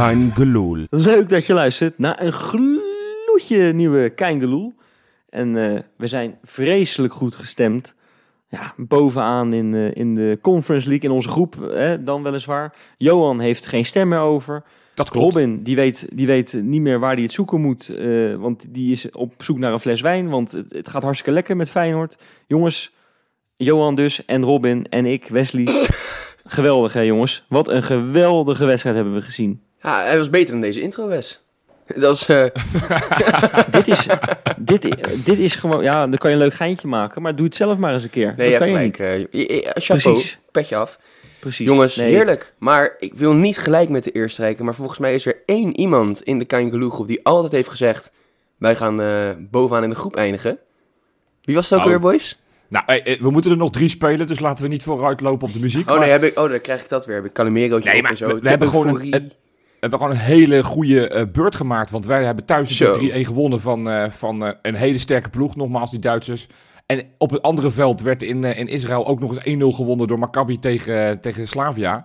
[0.00, 0.86] Kein Geloel.
[0.90, 4.74] Leuk dat je luistert naar een gloedje nieuwe Keingeloel.
[5.28, 7.94] En eh, we zijn vreselijk goed gestemd.
[8.48, 12.74] Ja, bovenaan in, eh, in de Conference League, in onze groep hè, dan weliswaar.
[12.96, 14.62] Johan heeft geen stem meer over.
[14.94, 15.34] Dat klopt.
[15.34, 17.88] Robin, die weet, die weet niet meer waar hij het zoeken moet.
[17.88, 20.28] eh, want die is op zoek naar een fles wijn.
[20.28, 22.16] Want het, het gaat hartstikke lekker met Feyenoord.
[22.46, 22.94] Jongens,
[23.56, 25.66] Johan dus en Robin en ik, Wesley.
[26.44, 27.44] Geweldig hè jongens.
[27.48, 29.68] Wat een geweldige wedstrijd hebben we gezien.
[29.82, 31.40] Ja, hij was beter dan deze intro, Wes.
[31.96, 32.26] Dat is...
[32.28, 32.46] eh,
[33.70, 34.06] dit, is,
[34.58, 34.82] dit,
[35.24, 35.82] dit is gewoon...
[35.82, 37.22] Ja, dan kan je een leuk geintje maken.
[37.22, 38.34] Maar doe het zelf maar eens een keer.
[38.36, 38.98] nee, dat ja, kan je gelijk.
[38.98, 39.06] niet.
[39.32, 40.38] eh, je- je- chapeau, Precies.
[40.52, 40.98] petje af.
[41.38, 41.66] Precies.
[41.66, 42.54] Jongens, Nee, heerlijk.
[42.58, 44.64] Maar ik wil niet gelijk met de eerste rijken.
[44.64, 48.10] Maar volgens mij is er één iemand in de Kangaloo groep die altijd heeft gezegd...
[48.58, 50.58] Wij gaan eh, bovenaan in de groep eindigen.
[51.42, 51.90] Wie was het ook Oh.
[51.90, 52.38] weer, boys?
[52.68, 55.52] Nou, eh, eh, we moeten er nog drie spelen, dus laten we niet vooruitlopen op
[55.54, 55.80] de muziek.
[55.80, 57.16] Oh maar nee, heb ik, oh, dan krijg ik dat weer.
[57.16, 58.26] Heb ik Calimerootje Nee, maar en zo.
[58.26, 59.32] we- we hebben gewoon een-
[59.80, 61.90] hebben gewoon een hele goede eh, beurt gemaakt.
[61.90, 62.86] Want wij hebben thuis Zo.
[62.86, 65.56] natuurlijk 3-1 gewonnen van, eh, van eh, een hele sterke ploeg.
[65.56, 66.46] Nogmaals, die Duitsers.
[66.86, 70.06] En op het andere veld werd in, eh, in Israël ook nog eens 1-0 gewonnen
[70.06, 72.04] door Maccabi tegen, tegen Slavia.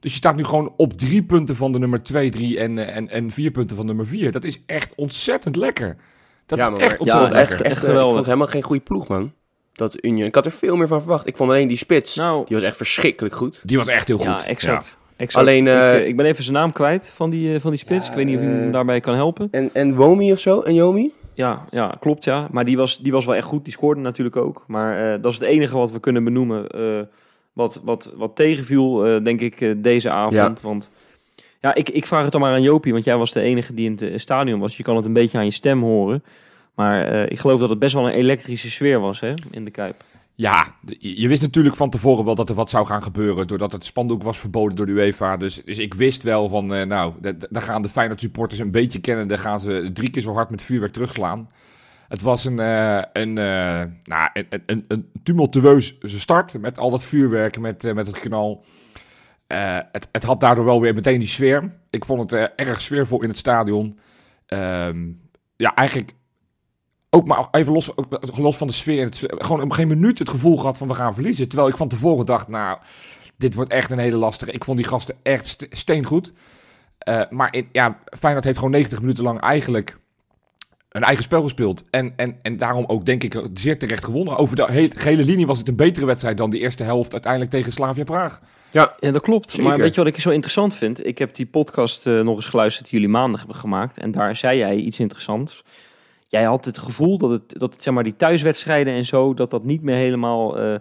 [0.00, 3.08] Dus je staat nu gewoon op drie punten van de nummer 2, 3 en, en,
[3.10, 4.32] en vier punten van nummer 4.
[4.32, 5.96] Dat is echt ontzettend lekker.
[6.46, 7.66] Dat ja, is echt ja, ontzettend het echt- lekker.
[7.66, 8.04] echt, echt eh, ik geweldig.
[8.04, 9.32] vond het helemaal geen goede ploeg, man.
[9.72, 10.26] Dat Union.
[10.26, 11.26] Ik had er veel meer van verwacht.
[11.26, 13.62] Ik vond alleen die spits, Nou, die was echt verschrikkelijk goed.
[13.68, 14.26] Die was echt heel goed.
[14.26, 14.96] ja, exact.
[15.16, 15.46] Exact.
[15.46, 17.80] Alleen, eh, ik, eh, ik ben even zijn naam kwijt van die, eh, van die
[17.80, 18.04] spits.
[18.04, 19.48] Ja, ik weet niet of je me eh, daarbij kan helpen.
[19.50, 20.60] En, en Womi of zo?
[20.60, 21.12] En Yomi?
[21.34, 22.48] Ja, ja, klopt ja.
[22.50, 23.64] Maar die was, die was wel echt goed.
[23.64, 24.64] Die scoorde natuurlijk ook.
[24.66, 26.66] Maar dat is het enige wat we kunnen benoemen.
[27.52, 30.60] wat, wat, wat tegenviel, denk ik, deze avond.
[30.60, 30.90] Want
[31.60, 32.92] ja, ik, ik vraag het dan maar aan Jopie.
[32.92, 34.76] Want jij was de enige die in het stadion was.
[34.76, 36.24] Je kan het een beetje aan je stem horen.
[36.74, 40.04] Maar ik geloof dat het best wel een elektrische sfeer was hè, in de Kuip.
[40.36, 43.46] Ja, je wist natuurlijk van tevoren wel dat er wat zou gaan gebeuren.
[43.46, 45.36] Doordat het spandoek was verboden door de UEFA.
[45.36, 48.60] Dus, dus ik wist wel van, eh, nou, da- da- daar gaan de Feyenoord supporters
[48.60, 49.28] een beetje kennen.
[49.28, 51.48] Daar gaan ze drie keer zo hard met vuurwerk terugslaan.
[52.08, 54.30] Het was een, eh, een, eh, nou,
[54.66, 58.64] een, een- tumultueus start met al dat vuurwerk, met, met het knal.
[59.46, 61.74] Het, het had daardoor wel weer meteen die sfeer.
[61.90, 63.98] Ik vond het erg sfeervol in het stadion.
[64.46, 65.06] Ehm,
[65.56, 66.12] ja, eigenlijk
[67.14, 68.98] ook maar even los, ook los van de sfeer.
[68.98, 71.48] en Het, gewoon op geen minuut het gevoel gehad van we gaan verliezen.
[71.48, 72.78] Terwijl ik van tevoren dacht, nou,
[73.36, 74.52] dit wordt echt een hele lastige.
[74.52, 76.32] Ik vond die gasten echt st- steengoed.
[76.98, 79.98] Eh, maar in, ja, Feyenoord heeft gewoon 90 minuten lang eigenlijk
[80.88, 81.82] een eigen spel gespeeld.
[81.90, 84.36] En, en, en daarom ook, denk ik, zeer terecht gewonnen.
[84.36, 87.72] Over de hele, linie was het een betere wedstrijd dan die eerste helft uiteindelijk tegen
[87.72, 88.40] Slavia Praag.
[88.70, 89.50] Ja, Ja, dat klopt.
[89.50, 89.64] Zeker.
[89.68, 91.06] Maar weet je wat ik zo interessant vind?
[91.06, 93.98] Ik heb die podcast eh, nog eens geluisterd die jullie maandag hebben gemaakt.
[93.98, 95.64] En daar zei jij iets interessants.
[96.34, 99.50] Jij had het gevoel dat het, dat het zeg maar, die thuiswedstrijden en zo, dat
[99.50, 100.74] dat niet meer helemaal eh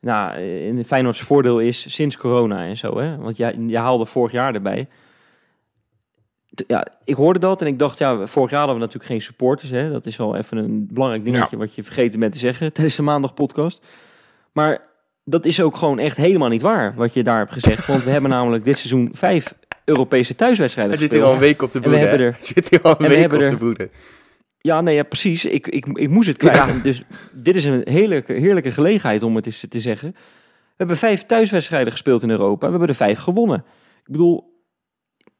[0.00, 2.98] nou, in Feyenoord's voordeel is sinds corona en zo.
[2.98, 3.16] Hè?
[3.16, 4.88] Want jij, je haalde vorig jaar erbij.
[6.54, 9.20] T- Ja, ik hoorde dat en ik dacht, ja, vorig jaar hadden we natuurlijk geen
[9.20, 9.70] supporters.
[9.70, 9.90] Hè?
[9.90, 13.02] Dat is wel even een belangrijk dingetje wat je vergeten bent te zeggen tijdens de
[13.02, 13.86] maandag podcast.
[14.52, 14.80] Maar
[15.24, 17.86] dat is ook gewoon echt helemaal niet waar, wat je daar hebt gezegd.
[17.86, 19.54] Want we hebben namelijk dit seizoen vijf
[19.84, 22.68] Europese thuiswedstrijden hij zit hier al een week op de En we hebben er- Zit
[22.70, 23.90] hier al een en we week op de broeden.
[24.62, 25.44] Ja, nee, ja, precies.
[25.44, 26.56] Ik, ik, ik moest het kwijt.
[26.56, 26.72] Ja.
[26.82, 30.10] Dus dit is een heerlijke, heerlijke gelegenheid om het eens te zeggen.
[30.10, 32.64] We hebben vijf thuiswedstrijden gespeeld in Europa.
[32.64, 33.64] We hebben er vijf gewonnen.
[34.04, 34.50] Ik bedoel,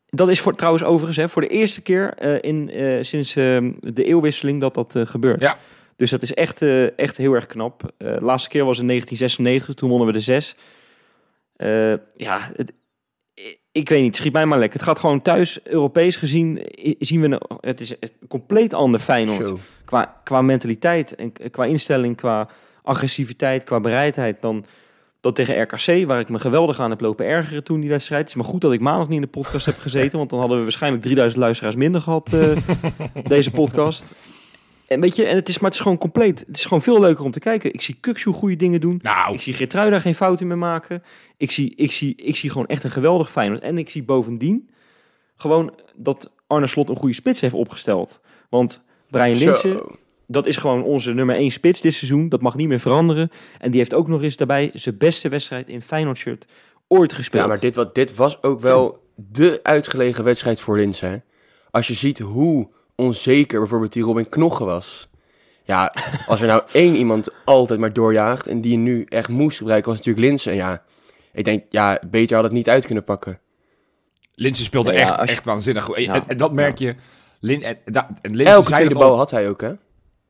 [0.06, 3.68] dat is voor, trouwens overigens hè, voor de eerste keer eh, in, eh, sinds eh,
[3.80, 5.40] de eeuwwisseling dat dat eh, gebeurt.
[5.40, 5.58] Ja.
[5.96, 6.62] Dus dat is echt,
[6.96, 7.92] echt heel erg knap.
[7.96, 10.56] De laatste keer was in 1996, toen wonnen we de zes.
[12.16, 12.72] Ja, het,
[13.72, 14.78] ik weet niet, schiet mij maar lekker.
[14.78, 16.66] Het gaat gewoon thuis, Europees gezien,
[16.98, 19.52] zien we, een, het is een compleet ander Feyenoord.
[19.84, 22.48] Qua, qua mentaliteit en qua instelling, qua
[22.82, 24.64] agressiviteit, qua bereidheid dan
[25.20, 28.20] dat tegen RKC, waar ik me geweldig aan heb lopen ergeren toen die wedstrijd.
[28.20, 30.38] Het is maar goed dat ik maandag niet in de podcast heb gezeten, want dan
[30.38, 32.56] hadden we waarschijnlijk 3000 luisteraars minder gehad, eh,
[33.34, 34.14] deze podcast.
[34.90, 36.44] En weet je, en het is, maar het is gewoon compleet.
[36.46, 37.72] Het is gewoon veel leuker om te kijken.
[37.72, 38.98] Ik zie Kukshoe goede dingen doen.
[39.02, 41.02] Nou, Ik zie Geertruida geen fouten meer maken.
[41.36, 43.62] Ik zie, ik, zie, ik zie gewoon echt een geweldig Feyenoord.
[43.62, 44.70] En ik zie bovendien
[45.36, 48.20] gewoon dat Arne Slot een goede spits heeft opgesteld.
[48.48, 49.82] Want Brian Linsen,
[50.26, 52.28] dat is gewoon onze nummer één spits dit seizoen.
[52.28, 53.30] Dat mag niet meer veranderen.
[53.58, 56.46] En die heeft ook nog eens daarbij zijn beste wedstrijd in Feyenoord shirt
[56.88, 57.42] ooit gespeeld.
[57.42, 61.06] Ja, maar dit, wat, dit was ook wel de uitgelegen wedstrijd voor Linse.
[61.06, 61.16] hè.
[61.70, 62.68] Als je ziet hoe
[63.00, 65.08] onzeker bijvoorbeeld die Robin Knogge was.
[65.64, 65.94] Ja,
[66.26, 69.88] als er nou één iemand altijd maar doorjaagt en die je nu echt moest gebruiken,
[69.90, 70.50] was natuurlijk Linse.
[70.50, 70.82] En ja,
[71.32, 73.40] ik denk, ja, beter had het niet uit kunnen pakken.
[74.34, 75.94] Linse speelde Ja, echt, je- echt waanzinnig goed.
[75.96, 76.14] En, Ja.
[76.14, 76.94] en- en dat merk je.
[77.40, 79.72] Lin, en, en Linse Elke zei tweede al- bal had hij ook, hè?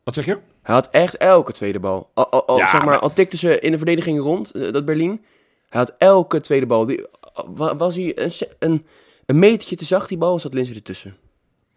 [0.05, 0.39] Wat zeg je?
[0.63, 2.11] Hij had echt elke tweede bal.
[2.15, 4.73] Al, al, al, Ja, zeg maar, maar- al tikte ze in de verdediging rond, eh,
[4.73, 5.25] dat Berlin.
[5.69, 6.87] Hij had elke tweede bal.
[6.87, 7.07] Die,
[7.55, 8.87] wa- was hij een, een,
[9.27, 11.17] een metertje te zacht die bal, zat Linse ertussen.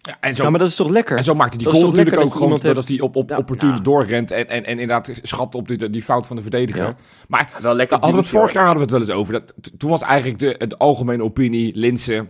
[0.06, 1.18] Ja, en, zo, Ja, maar dat is toch lekker?
[1.18, 3.74] en zo maakte die Dat goal natuurlijk ook gewoon doordat hij op, op Ja, opportune
[3.74, 3.80] ja.
[3.80, 6.84] doorrent en, en, en inderdaad schat op die, die fout van de verdediger.
[6.84, 6.96] Ja.
[7.28, 8.00] Maar Wel lekker.
[8.00, 9.34] Daar hadden we het vorig jaar hadden we het wel eens over.
[9.34, 12.28] Dat, toen was eigenlijk de, de algemene opinie, Linse.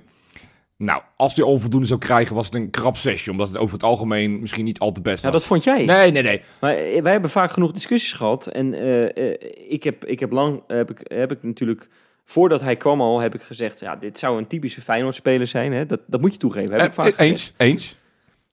[0.77, 3.31] Nou, als hij onvoldoende zou krijgen, was het een krap sessie.
[3.31, 5.39] Omdat het over het algemeen misschien niet al te best Ja, was.
[5.39, 5.85] dat vond jij.
[5.85, 6.41] Nee, nee, nee.
[6.59, 8.47] Maar eh, wij hebben vaak genoeg discussies gehad.
[8.47, 11.87] En eh, eh, ik, heb, ik heb lang, heb ik, heb ik natuurlijk,
[12.25, 15.73] voordat hij kwam al, heb ik gezegd, ja, dit zou een typische Feyenoord-speler zijn.
[15.73, 15.85] Hè?
[15.85, 17.29] Dat, dat moet je toegeven, heb ik Eh, vaak gezegd.
[17.29, 17.97] eens, eens.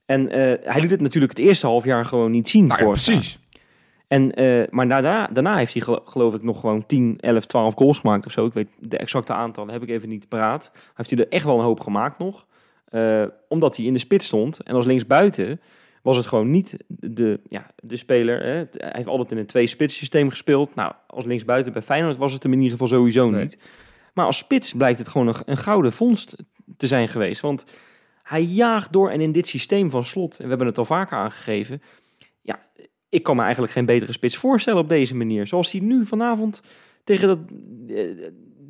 [0.06, 2.64] En eh, hij liet het natuurlijk het eerste half jaar gewoon niet zien.
[2.67, 3.17] Nou ja, vorig jaar.
[3.17, 3.38] precies.
[4.08, 7.75] En, eh, maar daarna, daarna heeft hij gelo- geloof ik nog gewoon 10, 11, 12
[7.75, 8.46] goals gemaakt of zo.
[8.46, 10.70] Ik weet de exacte aantallen, heb ik even niet paraat.
[10.94, 12.46] Heeft hij er echt wel een hoop gemaakt nog.
[13.49, 14.62] Omdat hij in de spits stond.
[14.62, 15.61] En als linksbuiten
[16.02, 18.43] was het gewoon niet de, ja, de speler.
[18.43, 18.52] Hè.
[18.70, 20.75] Hij heeft altijd in een twee-spits systeem gespeeld.
[20.75, 23.43] Nou, als linksbuiten bij Feyenoord was het hem in ieder geval sowieso Nee.
[23.43, 23.58] niet.
[24.14, 26.37] Maar als spits blijkt het gewoon een, een gouden vondst
[26.76, 27.41] te zijn geweest.
[27.41, 27.64] Want
[28.23, 31.17] hij jaagt door en in dit systeem van slot, en we hebben het al vaker
[31.19, 31.82] aangegeven.
[32.41, 32.61] Ja,
[33.08, 35.47] ik kan me eigenlijk geen betere spits voorstellen op deze manier.
[35.47, 36.62] Zoals hij nu vanavond
[37.05, 37.38] tegen dat,
[37.88, 38.06] eh,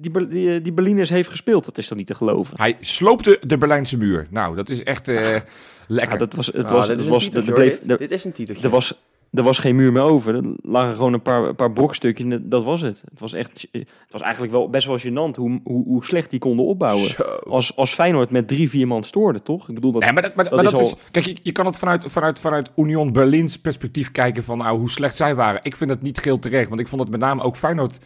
[0.01, 1.65] die, die, eh, die Berliners heeft gespeeld.
[1.65, 2.57] Dat is toch niet te geloven?
[2.57, 4.27] Hij sloopte de Berlijnse muur.
[4.31, 5.37] Nou, dat is echt eh,
[5.87, 6.13] lekker.
[6.13, 7.49] Ja, dat was, het Ah, was, dit het is was, dit.
[7.91, 8.65] er, Dit is een titeltje.
[8.65, 9.01] er was,
[9.33, 10.35] er was geen muur meer over.
[10.35, 12.31] Er lagen gewoon een paar, een paar brokstukjes.
[12.33, 13.03] en Dat was het.
[13.11, 16.39] Het was echt, het was eigenlijk wel best wel gênant hoe, hoe, hoe slecht die
[16.39, 17.09] konden opbouwen.
[17.09, 17.23] Zo.
[17.49, 19.69] Als, als Feyenoord met drie, vier man stoorde, toch?
[19.69, 20.03] Ik bedoel dat.
[20.03, 22.41] Nee, maar dat, maar, dat maar is dat Kijk, je, je kan het vanuit, vanuit,
[22.41, 25.61] vanuit Union Berlins perspectief kijken van nou, hoe slecht zij waren.
[25.63, 27.99] Ik vind het niet geheel terecht, want ik vond het met name ook Feyenoord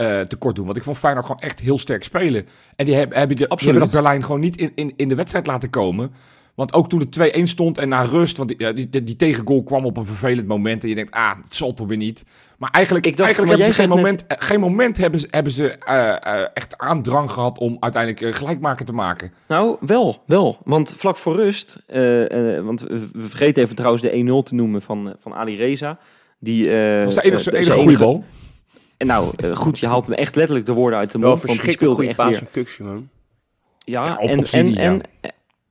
[0.00, 0.64] eh tekort doen.
[0.64, 2.46] Want ik vond Feyenoord gewoon echt heel sterk spelen.
[2.76, 3.74] En die hebben, hebben, die, die Absoluut.
[3.74, 6.12] hebben dat Berlijn gewoon niet in, in, in de wedstrijd laten komen.
[6.54, 9.62] Want ook toen het 2-1 stond en na rust, want die, die, die, die tegengoal
[9.62, 10.82] kwam op een vervelend moment.
[10.82, 12.24] En je denkt, ah, het zal toch weer niet.
[12.58, 15.26] Maar eigenlijk, Ik dacht, eigenlijk maar hebben ze geen moment, eh, geen moment hebben ze,
[15.30, 19.32] hebben ze eh, echt aandrang gehad om uiteindelijk eh, gelijkmaker te maken.
[19.46, 20.58] Nou, wel, wel.
[20.64, 21.82] Want vlak voor rust,
[22.62, 25.98] want we vergeten even trouwens de 1-0 te noemen van, van Ali Reza.
[26.38, 28.24] Die, Dat is de enige, de goede bal.
[29.00, 31.42] En nou, eh, goed, je haalt me echt letterlijk de woorden uit de Wel mond.
[31.42, 32.64] Want die verschrikkelijk speelde goede echt paas weer.
[32.64, 33.08] Kuksje, man.
[33.84, 34.80] Ja, en, en, ja.
[34.80, 35.02] en,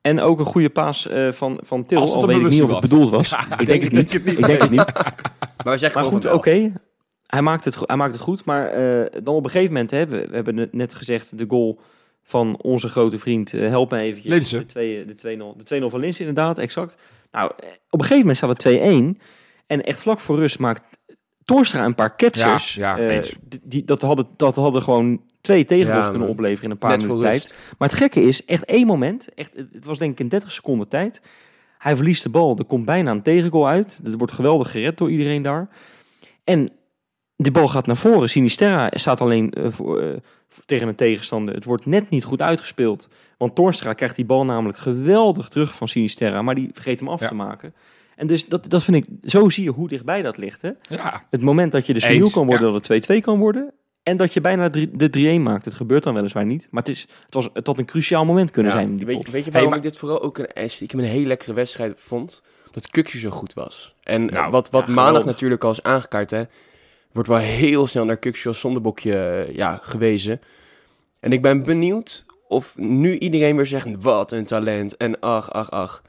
[0.02, 2.00] en ook een goede paas eh, van, van Til.
[2.00, 3.30] Al weet ik niet of het bedoeld was.
[3.30, 4.14] Ja, ik denk het niet.
[4.14, 4.92] Ik denk het niet.
[5.64, 6.34] Maar goed, wel.
[6.34, 6.74] oké.
[7.28, 8.46] Hij, maakt het, hij maakt het goed.
[8.46, 11.46] Maar eh, dan op een gegeven moment, hè, we, we hebben het net gezegd, de
[11.48, 11.80] goal
[12.24, 14.34] van onze grote vriend, eh, help me eventjes.
[14.34, 14.58] Linse.
[14.58, 16.98] De 2 de 2-0 de 2-0 van Linse, inderdaad, exact.
[17.32, 17.52] Nou,
[17.90, 19.22] op een gegeven moment staat het 2-1.
[19.68, 20.99] En echt vlak voor rust maakt
[21.56, 22.74] Torstra een paar ketsers.
[22.74, 23.24] Ja, ja, eh,
[23.64, 27.20] die, dat, hadden, dat hadden gewoon twee tegengoals Ja, kunnen opleveren in een paar minuten
[27.20, 27.54] tijd.
[27.78, 30.52] Maar het gekke is, echt één moment, echt, het het was denk ik in 30
[30.52, 31.22] seconden tijd.
[31.78, 34.00] Hij verliest de bal, er komt bijna een tegengoal uit.
[34.06, 35.70] Er wordt geweldig gered door iedereen daar.
[36.44, 36.70] En
[37.36, 38.30] de bal gaat naar voren.
[38.30, 40.08] Sinisterra staat alleen eh, voor, eh,
[40.48, 41.56] voor- tegen een tegenstander.
[41.56, 43.08] Het wordt net niet goed uitgespeeld.
[43.38, 46.42] Want Toornstra krijgt die bal namelijk geweldig terug van Sinisterra.
[46.42, 47.74] Maar die vergeet hem af te maken.
[48.20, 50.62] En dus dat, dat vind ik, zo zie je hoe dichtbij dat ligt.
[50.62, 50.70] Hè?
[50.90, 52.74] Ja, Het moment dat je de Eens, seniel kan worden, ja.
[52.74, 53.74] dat het 2-2 kan worden.
[54.04, 55.66] En dat je bijna drie- de 3-1 maakt.
[55.66, 56.68] Het gebeurt dan weliswaar niet.
[56.72, 58.90] Maar het, is, het, was, het had een cruciaal moment kunnen Ja, zijn.
[58.92, 60.48] in die weet, je- weet je Hey, waarom maar- ik dit vooral ook een,
[60.80, 62.44] ik heb een hele lekkere wedstrijd vond?
[62.72, 63.96] Dat Kuksje zo goed was.
[64.04, 66.44] En eh, Nou, wat, wat ja, maandag natuurlijk al is aangekaart, hè,
[67.12, 70.42] wordt wel heel snel naar Kuksje als zondebokje eh, ja, gewezen.
[71.20, 74.98] En ik ben benieuwd of nu iedereen weer zegt, wat een talent.
[74.98, 76.02] En ach, ach, ach.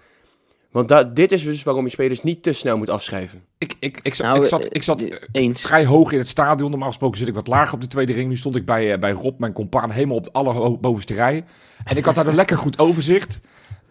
[0.70, 3.42] Want da- dit is dus waarom je spelers niet te snel moet afschrijven.
[3.58, 5.60] ik, ik, ik, zat- Nou, ik zat, ik zat eh, eens.
[5.60, 6.70] vrij hoog in het stadion.
[6.70, 8.28] Normaal gesproken zit ik wat lager op de tweede ring.
[8.28, 11.44] Nu stond ik bij, eh, bij Rob, mijn compaan, helemaal op de allerbovenste rij.
[11.84, 13.38] En ik had daar een lekker goed overzicht.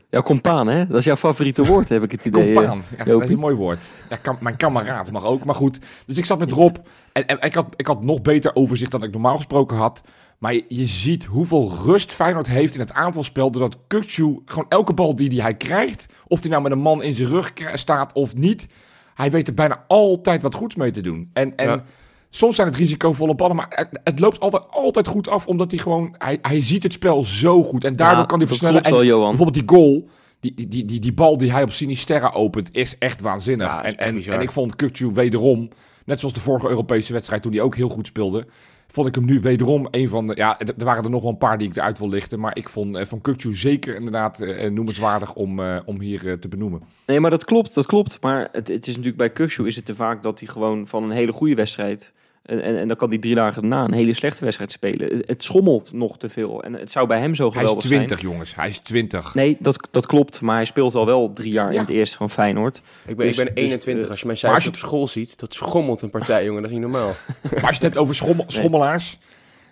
[0.09, 0.87] Jouw compaan, hè?
[0.87, 2.49] Dat is jouw favoriete woord, heb ik het idee.
[2.49, 2.55] eh.
[2.55, 3.83] Compaan, ja, dat is een mooi woord.
[4.09, 5.79] Ja, kam- mijn kameraad mag ook, maar goed.
[6.05, 6.75] Dus ik zat met Rob
[7.11, 10.01] en, en ik, had, ik had nog beter overzicht dan ik normaal gesproken had.
[10.39, 13.51] Maar je, je ziet hoeveel rust Feyenoord heeft in het aanvalspel.
[13.51, 17.03] Doordat Kukçu gewoon elke bal die, die hij krijgt, of die nou met een man
[17.03, 18.67] in zijn rug staat of niet,
[19.15, 21.29] hij weet er bijna altijd wat goeds mee te doen.
[21.33, 21.83] En, en Ja.
[22.29, 25.79] soms zijn het risicovolle ballen, maar het, het loopt altijd, altijd goed af, omdat hij
[25.79, 27.83] gewoon, hij, hij ziet het spel zo goed.
[27.83, 28.83] En daardoor Ja, kan hij versnellen.
[28.83, 29.29] En wel, Johan.
[29.35, 33.21] bijvoorbeeld die goal, die, die, die, die, bal die hij op Sinisterra opent, is echt
[33.21, 33.67] waanzinnig.
[33.67, 35.69] Ja, is en, echt en, en ik vond Kukçu wederom,
[36.05, 38.45] net zoals de vorige Europese wedstrijd toen hij ook heel goed speelde,
[38.93, 40.35] vond ik hem nu wederom een van de...
[40.35, 42.69] Ja, er waren er nog wel een paar die ik eruit wil lichten, maar ik
[42.69, 46.81] vond eh, van Kukçu zeker inderdaad eh, noemenswaardig om, eh, om hier eh, te benoemen.
[47.05, 48.21] Nee, maar dat klopt, dat klopt.
[48.21, 51.03] Maar het, het is natuurlijk bij Kukshoe is het te vaak dat hij gewoon van
[51.03, 52.13] een hele goede wedstrijd...
[52.49, 55.17] En, en, en dan kan hij drie dagen daarna een hele slechte wedstrijd spelen.
[55.17, 56.63] Het, het schommelt nog te veel.
[56.63, 58.31] En het zou bij hem zo Hij is geweldig 20, zijn.
[58.31, 58.55] jongens.
[58.55, 59.33] Hij is 20.
[59.33, 60.41] Nee, dat, dat klopt.
[60.41, 62.81] Maar hij speelt al wel drie jaar in het eerste van Feyenoord.
[63.05, 64.03] Ik ben, Dus- ik ben dus, 21.
[64.05, 66.45] eh, als je mijn maar als cijfers je- op school ziet, dat schommelt een partij,
[66.45, 66.61] jongen.
[66.61, 67.15] Dat is niet normaal.
[67.41, 69.17] Maar als je het hebt over schommel, schommelaars.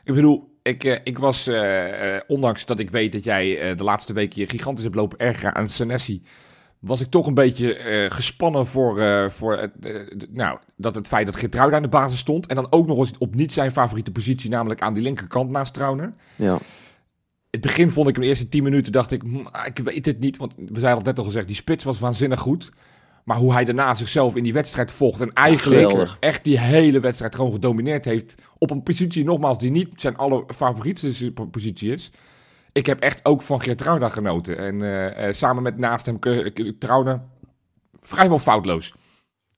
[0.04, 1.84] Ik bedoel, ik, eh, ik was, eh,
[2.28, 5.68] ondanks dat ik weet dat jij de laatste weken je gigantisch hebt lopen ergeren aan
[5.68, 6.22] Senesi,
[6.80, 9.94] was ik toch een beetje eh, gespannen voor, eh, voor het, eh,
[10.30, 12.46] nou, dat het feit dat Geertruida aan de basis stond.
[12.46, 15.74] En dan ook nog eens op niet zijn favoriete positie, namelijk aan die linkerkant naast
[15.74, 16.14] Trauner.
[16.36, 16.58] Ja.
[17.50, 20.20] Het begin vond ik in de eerste 10 minuten, dacht ik, hm, ik weet het
[20.20, 20.38] niet.
[20.38, 22.72] Want we zeiden het net al gezegd, die spits was waanzinnig goed.
[23.24, 27.36] Maar hoe hij daarna zichzelf in die wedstrijd volgt en eigenlijk echt die hele wedstrijd
[27.36, 28.36] gewoon gedomineerd heeft.
[28.58, 32.12] Op een positie, nogmaals, die niet zijn allerfavorietste positie is.
[32.78, 34.58] Ik heb echt ook van Geert Trauner genoten.
[34.58, 36.20] En eh, eh, samen met naast hem
[36.80, 37.22] Trauner
[38.02, 38.94] vrijwel foutloos.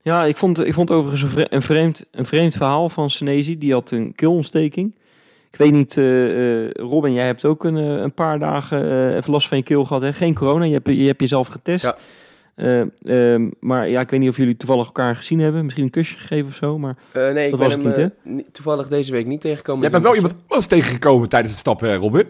[0.02, 3.58] Ja, ik vond, ik vond overigens een, vre- een, vreemd, een vreemd verhaal van Senezi.
[3.58, 4.96] Die had een keelontsteking.
[5.52, 9.48] Ik weet niet, eh, eh, Robin, jij hebt ook een, een paar dagen even last
[9.48, 10.02] van je keel gehad.
[10.02, 10.14] Hè?
[10.14, 11.84] Geen corona, je hebt, je hebt jezelf getest.
[11.84, 11.98] Ja.
[12.56, 12.82] Eh,
[13.34, 15.64] ehm, maar ja, ik weet niet of jullie toevallig elkaar gezien hebben.
[15.64, 16.78] Misschien een kusje gegeven of zo.
[16.78, 19.84] Maar Eh, nee, ik ben was hem niet, toevallig deze week niet tegengekomen.
[19.84, 22.26] Je bent wel iemand anders tegengekomen tijdens het stappen, Robin.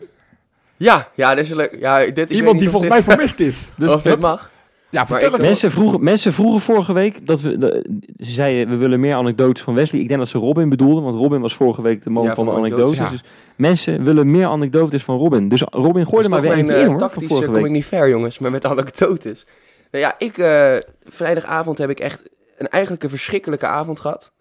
[0.80, 1.78] Ja, ja, dat is leuk.
[1.80, 3.70] Ja, dit, Iemand die volgens dit- mij vermist is.
[3.78, 4.50] Dus of dit mag.
[4.90, 5.42] ja, vertel het.
[5.42, 7.58] mensen vroegen, mensen vroegen vorige week dat we.
[7.58, 10.02] de- ze zeiden we willen meer anekdotes van Wesley.
[10.02, 12.46] Ik denk dat ze Robin bedoelden, want Robin was vorige week de man Ja, van
[12.46, 12.98] de van anekdotes.
[12.98, 13.30] anekdotes, ja.
[13.32, 15.50] Dus mensen willen meer anekdotes van Robin.
[15.50, 17.00] Dus Robin, gooi er Dat maar weer eentje mijn in hoor.
[17.00, 19.46] Van tactisch vorige eh, kom ik niet ver, jongens, maar met anekdotes.
[19.92, 22.24] Nou ja, ik, eh, vrijdagavond heb ik echt
[22.58, 24.32] een eigenlijk een verschrikkelijke avond gehad.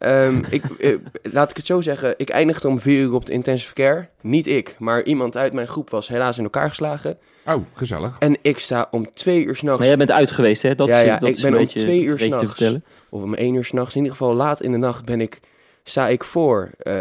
[0.00, 3.30] Ehm, ik, eh, laat ik het zo zeggen, ik eindigde om vier uur op het
[3.30, 4.08] intensive care.
[4.20, 7.18] Niet ik, maar iemand uit mijn groep was helaas in elkaar geslagen.
[7.46, 8.16] Oh, gezellig.
[8.18, 10.74] En ik sta om twee uur s'nachts, Maar jij bent uit geweest, hè?
[10.74, 12.46] Dat Ja, is, ja, dat ik is ben een om beetje, twee uur s'nachts.
[12.46, 12.84] vertellen.
[13.08, 15.40] of om één uur s'nachts, in ieder geval laat in de nacht, ben ik,
[15.84, 16.94] sta ik voor eh,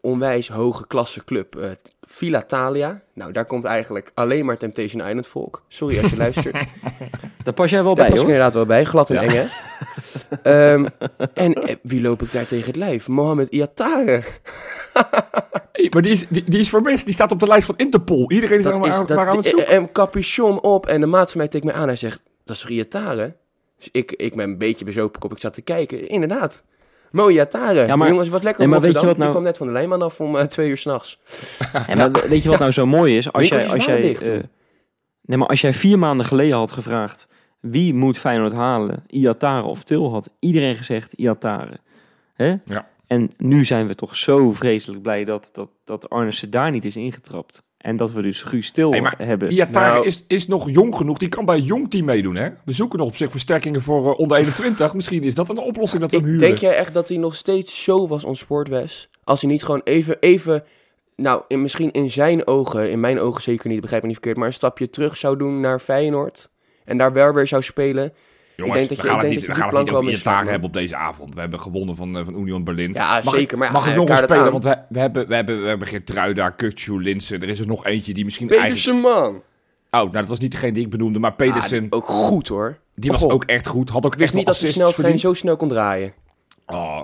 [0.00, 1.70] onwijs hoge klasse club eh,
[2.00, 3.00] Villa Thalia.
[3.14, 5.62] Nou, daar komt eigenlijk alleen maar Temptation Island volk.
[5.68, 6.56] Sorry als je luistert.
[7.44, 8.34] Daar pas jij wel Daar bij, pas ik hoor.
[8.34, 9.22] inderdaad wel bij, glad en Ja.
[9.22, 9.44] eng hè.
[10.42, 10.86] Ehm,
[11.34, 13.08] en eh, wie loop ik daar tegen het lijf?
[13.08, 14.22] Mohamed Iatare.
[15.72, 17.04] Hey, maar die is, die, die is vermist.
[17.04, 18.30] Die staat op de lijst van Interpol.
[18.30, 19.68] Iedereen is, aan, dat, maar aan het zoeken.
[19.68, 21.86] En capuchon op en de maat van mij tikt mij aan.
[21.86, 23.36] Hij zegt, dat is toch Iatare?
[23.78, 25.32] Dus ik, ik ben een beetje bezopen kop.
[25.32, 26.08] Ik zat te kijken.
[26.08, 26.62] Inderdaad.
[27.10, 27.86] Mo Iatare.
[27.86, 29.06] Ja, maar- Jongens, wat lekker Nee, op maar weet je Rotterdam.
[29.08, 31.20] wat nou- Ik kwam net van de lijnman af om eh, twee uur s'nachts.
[31.86, 33.32] Ja, maar weet je wat nou zo mooi is?
[33.32, 34.48] Als jij, Winkeltjes als waren jij, dicht eh,
[35.24, 37.26] nee, maar als jij vier maanden geleden had gevraagd...
[37.60, 39.04] wie moet Feyenoord halen?
[39.06, 40.10] Iatare of Til?
[40.10, 41.78] Had iedereen gezegd Iatare.
[42.34, 42.54] Hè?
[42.64, 42.88] Ja.
[43.06, 46.96] En nu zijn we toch zo vreselijk blij dat, dat, dat Arnissen daar niet is
[46.96, 47.62] ingetrapt.
[47.76, 49.50] En dat we dus Guus Til Hey, maar hebben.
[49.50, 51.18] Iatare Nou- is, is nog jong genoeg.
[51.18, 52.48] Die kan bij een jong team meedoen, hè?
[52.64, 54.94] We zoeken nog op zich versterkingen voor eh, onder 21.
[54.94, 56.46] Misschien is dat een oplossing dat we hem Ik, huren.
[56.48, 59.08] denk jij echt dat hij nog steeds zo was ontspoord, Wes?
[59.24, 60.64] Als hij niet gewoon even, even
[61.16, 64.38] nou, in, misschien in zijn ogen, in mijn ogen zeker niet, begrijp me niet verkeerd,
[64.38, 66.50] maar een stapje terug zou doen naar Feyenoord
[66.90, 68.12] en daar wel weer zou spelen.
[68.56, 70.04] Jongens, denk dat we je- gaan ik het niet, we je gaan het niet over
[70.04, 71.34] misgaat, hebben op deze avond.
[71.34, 72.92] We hebben gewonnen van, eh, van Union Berlin.
[72.92, 74.46] Ja, Mag zeker, ik, maar mag ja, ik nog een kaart het speler?
[74.46, 74.52] aan.
[74.52, 77.42] Want we, we, hebben, we, hebben, we hebben Geertruida, Kukcu, Linsen.
[77.42, 78.80] Er is er nog eentje die misschien eigenlijk...
[78.84, 79.34] Pedersen, man!
[79.34, 79.40] Oh,
[79.90, 81.18] nou, dat was niet degene die ik benoemde.
[81.18, 82.78] Maar Pedersen, Ah, ook goed hoor.
[82.94, 83.32] die was Oh.
[83.32, 83.90] ook echt goed.
[83.90, 85.20] Had ook Ik wist echt niet dat verdiend.
[85.20, 86.12] zo snel kon draaien.
[86.66, 87.00] Oh,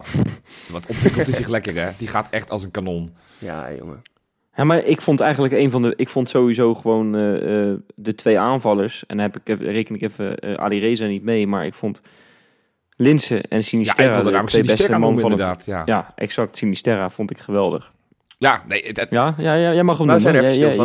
[0.70, 1.90] wat ontwikkelt hij zich lekker, hè?
[1.98, 3.14] Die gaat echt als een kanon.
[3.38, 4.02] Ja, jongen.
[4.56, 5.92] Ja, maar ik vond eigenlijk een van de.
[5.96, 9.06] Ik vond sowieso gewoon eh, eh, de twee aanvallers.
[9.06, 11.46] En dan heb ik even, reken ik even eh Ali Reza niet mee.
[11.46, 12.00] Maar ik vond
[12.96, 14.08] Linse en Ja, Sinisterra.
[14.16, 15.22] ik wilde de twee beste man het.
[15.22, 15.64] inderdaad.
[15.66, 15.82] Ja.
[15.86, 16.56] Ja, exact.
[16.56, 17.92] Sinisterra vond ik geweldig.
[18.38, 20.32] ja, nee, het, het- Ja, ja, ja jij mag hem Nou, doen.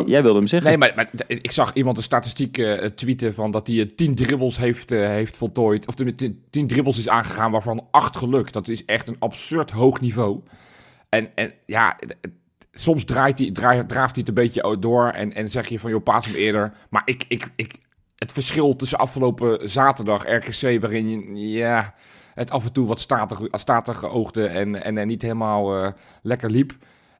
[0.07, 0.69] Jij, wilde hem zeggen.
[0.69, 2.61] nee maar, maar ik zag iemand een statistiek
[2.95, 5.87] tweeten van dat hij eh, 10 dribbles heeft, heeft voltooid.
[5.87, 8.53] Of de- de- 10 dribbles is aangegaan, waarvan 8 gelukt.
[8.53, 10.39] Dat is echt een absurd hoog niveau.
[11.09, 11.97] En, en ja,
[12.71, 16.03] soms draait hij, draaft hij het een beetje door en, en zeg je van, joh,
[16.03, 16.73] paas hem eerder.
[16.89, 17.75] Maar ik, ik, ik,
[18.15, 21.93] het verschil tussen afgelopen zaterdag RKC, waarin je, ja,
[22.33, 26.49] het af en toe wat statig, statig oogde en, en, en niet helemaal eh, lekker
[26.49, 26.73] liep.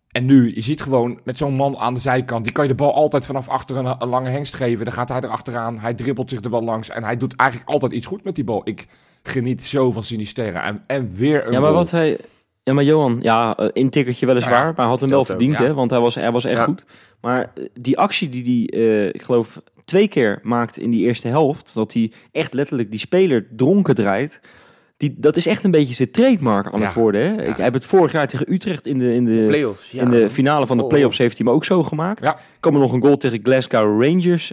[0.07, 2.75] En nu, je ziet gewoon met zo'n man aan de zijkant, die kan je de
[2.75, 4.85] bal altijd vanaf achter een, een lange hengst geven.
[4.85, 7.91] Dan gaat hij erachteraan, hij dribbelt zich er wel langs en hij doet eigenlijk altijd
[7.91, 8.61] iets goed met die bal.
[8.63, 8.87] Ik
[9.23, 10.63] geniet zo van Sinisterra.
[10.63, 11.81] En, en weer een ja, maar goal.
[11.81, 12.17] wat hij.
[12.63, 15.25] Ja, maar Johan, ja, eh, intikkertje weliswaar, Nou ja, maar hij had hem wel ook,
[15.25, 15.63] verdiend, ja.
[15.63, 15.73] hè?
[15.73, 16.63] Want hij was, hij was echt Ja.
[16.63, 16.85] goed.
[17.21, 21.27] Maar eh, die actie die hij, eh, ik geloof, twee keer maakt in die eerste
[21.27, 24.41] helft, dat hij echt letterlijk die speler dronken draait,
[24.97, 26.85] die, dat is echt een beetje zijn trademark aan Ja.
[26.85, 27.21] het worden.
[27.21, 27.47] Hè?
[27.47, 30.01] Ik heb het vorig jaar tegen Utrecht in de, in de, Playoffs, ja.
[30.01, 30.89] in de finale van de Oh.
[30.89, 32.23] playoffs heeft hij hem ook zo gemaakt.
[32.23, 32.33] Ja.
[32.35, 34.51] Ik kan me nog een goal tegen Glasgow Rangers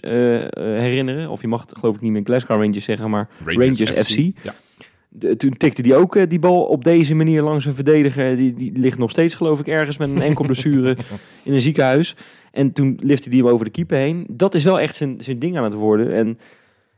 [0.55, 1.29] herinneren.
[1.31, 4.17] Of je mag het geloof ik niet meer Glasgow Rangers zeggen, maar Rangers FC.
[4.43, 4.55] Ja.
[5.19, 8.37] De- toen tikte hij ook eh, die bal op deze manier langs een verdediger.
[8.37, 10.97] Die, die ligt nog steeds geloof ik ergens met een enkel blessure
[11.45, 12.17] in een ziekenhuis.
[12.53, 14.27] En toen lifte hij hem over de keeper heen.
[14.31, 16.13] Dat is wel echt zijn, zijn ding aan het worden.
[16.15, 16.39] En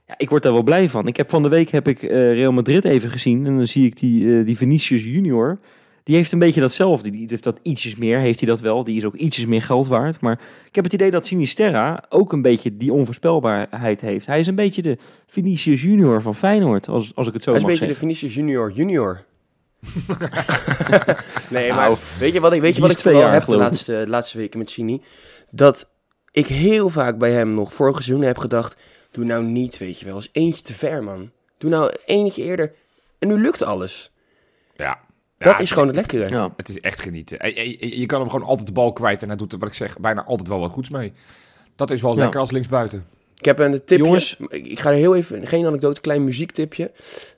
[0.07, 1.07] ja, ik word daar wel blij van.
[1.07, 3.47] Ik heb van de week heb ik eh, Real Madrid even gezien.
[3.47, 5.59] En dan zie ik die, eh, die Vinicius junior.
[6.03, 7.11] Die heeft een beetje datzelfde.
[7.11, 8.85] Die heeft dat ietsjes meer, heeft hij dat wel.
[8.85, 10.21] Die is ook ietsjes meer geld waard.
[10.21, 14.27] Maar ik heb het idee dat Sinisterra ook een beetje die onvoorspelbaarheid heeft.
[14.27, 17.61] Hij is een beetje de Vinicius Junior van Feyenoord, als, als ik het zo Hij
[17.61, 18.21] is een mag beetje de zeggen.
[18.21, 19.25] Vinicius Junior Junior.
[21.51, 23.49] nee, Nou, maar weet je wat ik, weet je wat ik twee vooral jaar, heb
[23.49, 25.03] de laatste, de laatste weken met Sini?
[25.51, 25.89] Dat
[26.31, 28.77] ik heel vaak bij hem nog vorig seizoen heb gedacht...
[29.11, 31.31] Doe nou niet, weet je wel, eens eentje te ver, man.
[31.59, 32.73] Doe nou eentje eerder.
[33.19, 34.11] En nu lukt alles.
[34.77, 35.01] Ja.
[35.45, 36.29] Dat Ja, is gewoon het lekkere.
[36.29, 36.53] Ja.
[36.57, 37.39] Het is echt genieten.
[37.41, 39.59] En- en- en Je kan hem gewoon altijd de bal kwijt en hij doet er,
[39.59, 41.13] wat ik zeg, bijna altijd wel wat goeds mee.
[41.77, 42.21] Dat is wel Ja.
[42.23, 43.07] lekker als linksbuiten.
[43.39, 43.97] Ik heb een tipje.
[44.05, 44.37] Jongens.
[44.49, 46.91] Ik ga er heel even, geen anekdote, klein muziektipje.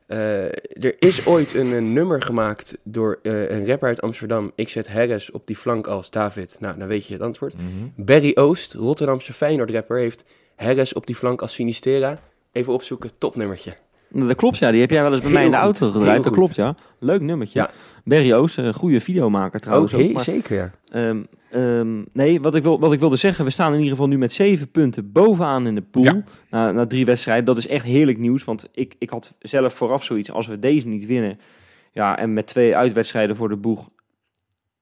[0.06, 0.44] Eh,
[0.84, 4.52] er is ooit een, een nummer gemaakt door eh, een rapper uit Amsterdam.
[4.54, 6.56] Ik zet Harris op die flank als David.
[6.60, 7.54] Nou, dan weet je het antwoord.
[7.96, 10.24] Barry Oost, Rotterdamse Feyenoord rapper, heeft
[10.56, 12.18] Harris op die flank als Sinistera.
[12.52, 13.74] Even opzoeken, topnummertje.
[14.14, 14.70] Dat klopt, ja.
[14.70, 16.16] Die heb jij wel eens bij Heel mij in de goed, auto heel gedraaid.
[16.16, 16.36] Dat goed.
[16.36, 16.74] klopt, ja.
[16.98, 17.58] Leuk nummertje.
[17.58, 17.70] Ja.
[18.04, 19.94] Barry Oos, een goede videomaker trouwens.
[19.94, 20.70] Ook, ook, maar- zeker, ja.
[20.92, 24.08] Ehm, ehm, nee, wat ik, wil, wat ik wilde zeggen, we staan in ieder geval
[24.08, 26.04] nu met zeven punten bovenaan in de pool.
[26.04, 26.22] Ja.
[26.50, 27.44] Na, na drie wedstrijden.
[27.44, 30.32] Dat is echt heerlijk nieuws, want ik, ik had zelf vooraf zoiets.
[30.32, 31.38] Als we deze niet winnen,
[31.92, 33.88] ja, en met twee uitwedstrijden voor de boeg,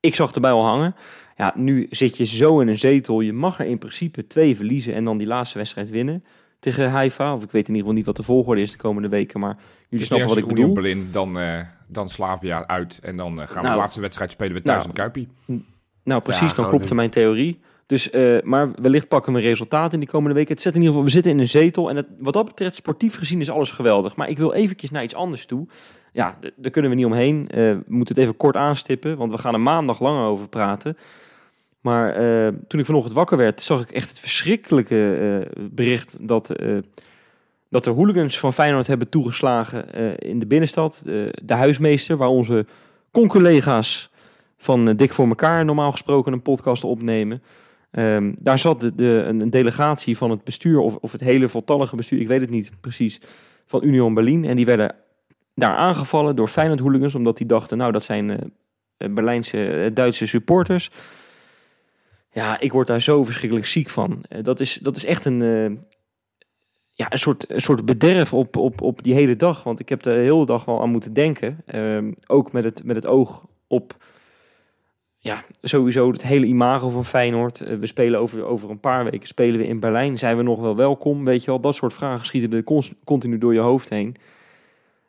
[0.01, 0.95] ik zag erbij al hangen.
[1.37, 3.21] Ja, nu zit je zo in een zetel.
[3.21, 6.25] Je mag er in principe twee verliezen en dan die laatste wedstrijd winnen
[6.61, 7.35] tegen Haifa.
[7.35, 9.57] Of ik weet in ieder geval niet wat de volgorde is de komende weken, maar
[9.57, 10.71] jullie Dus snappen wat ik eerst bedoel.
[10.71, 12.99] Union Berlin, dan, eh, dan Slavia uit.
[13.03, 13.73] En dan eh, gaan we Nou.
[13.75, 14.89] de laatste wedstrijd spelen we thuis Nou.
[14.89, 15.29] in Kuipie.
[16.05, 16.75] Nou, precies, Ja, dan gouden.
[16.77, 17.61] klopte mijn theorie.
[17.87, 20.53] Dus, eh, maar wellicht pakken we resultaten in die komende weken.
[20.53, 21.91] Het zet in ieder geval, we zitten in een zetel.
[21.91, 24.17] En het, wat dat betreft, sportief gezien is alles geweldig.
[24.17, 25.67] Maar ik wil eventjes naar iets anders toe.
[26.13, 27.49] Ja, daar kunnen we niet omheen.
[27.49, 30.97] Eh, we moeten het even kort aanstippen, want we gaan er maandag langer over praten.
[31.81, 36.51] Maar eh, toen ik vanochtend wakker werd, zag ik echt het verschrikkelijke eh, bericht dat,
[36.51, 36.79] eh,
[37.69, 41.03] dat de hooligans van Feyenoord hebben toegeslagen in de binnenstad.
[41.43, 42.67] De huismeester, waar onze
[43.11, 44.11] conculega's
[44.57, 47.43] van Dik voor elkaar normaal gesproken een podcast opnemen.
[47.91, 52.21] Ehm, daar zat de, een, delegatie van het bestuur, of, of het hele voltallige bestuur,
[52.21, 53.21] ik weet het niet precies,
[53.67, 54.45] van Union Berlin.
[54.45, 54.95] En die werden
[55.55, 58.53] daar aangevallen door Feyenoord hooligans, omdat die dachten, nou dat zijn
[58.97, 60.91] Berlijnse, Duitse supporters.
[62.33, 64.23] Ja, ik word daar zo verschrikkelijk ziek van.
[64.29, 65.85] Eh, dat, is, dat is echt een, eh,
[66.91, 69.63] ja, een, soort, een soort bederf op, op, op die hele dag.
[69.63, 71.63] Want ik heb de hele dag wel aan moeten denken.
[71.67, 73.97] Ehm, ook met het, met het oog op
[75.23, 77.61] ja, sowieso het hele imago van Feyenoord.
[77.61, 80.19] Eh, we spelen over, over een paar weken spelen we in Berlijn.
[80.19, 81.25] Zijn we nog wel welkom?
[81.25, 84.17] Weet je wel, dat soort vragen schieten er continu door je hoofd heen.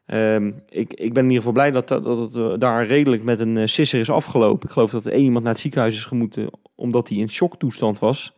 [0.05, 3.39] Ehm, ik, ik ben in ieder geval blij dat, dat, dat het daar redelijk met
[3.39, 4.67] een sisser is afgelopen.
[4.67, 6.49] Ik geloof dat er één iemand naar het ziekenhuis is gemoeten
[6.81, 8.33] omdat hij in shocktoestand was.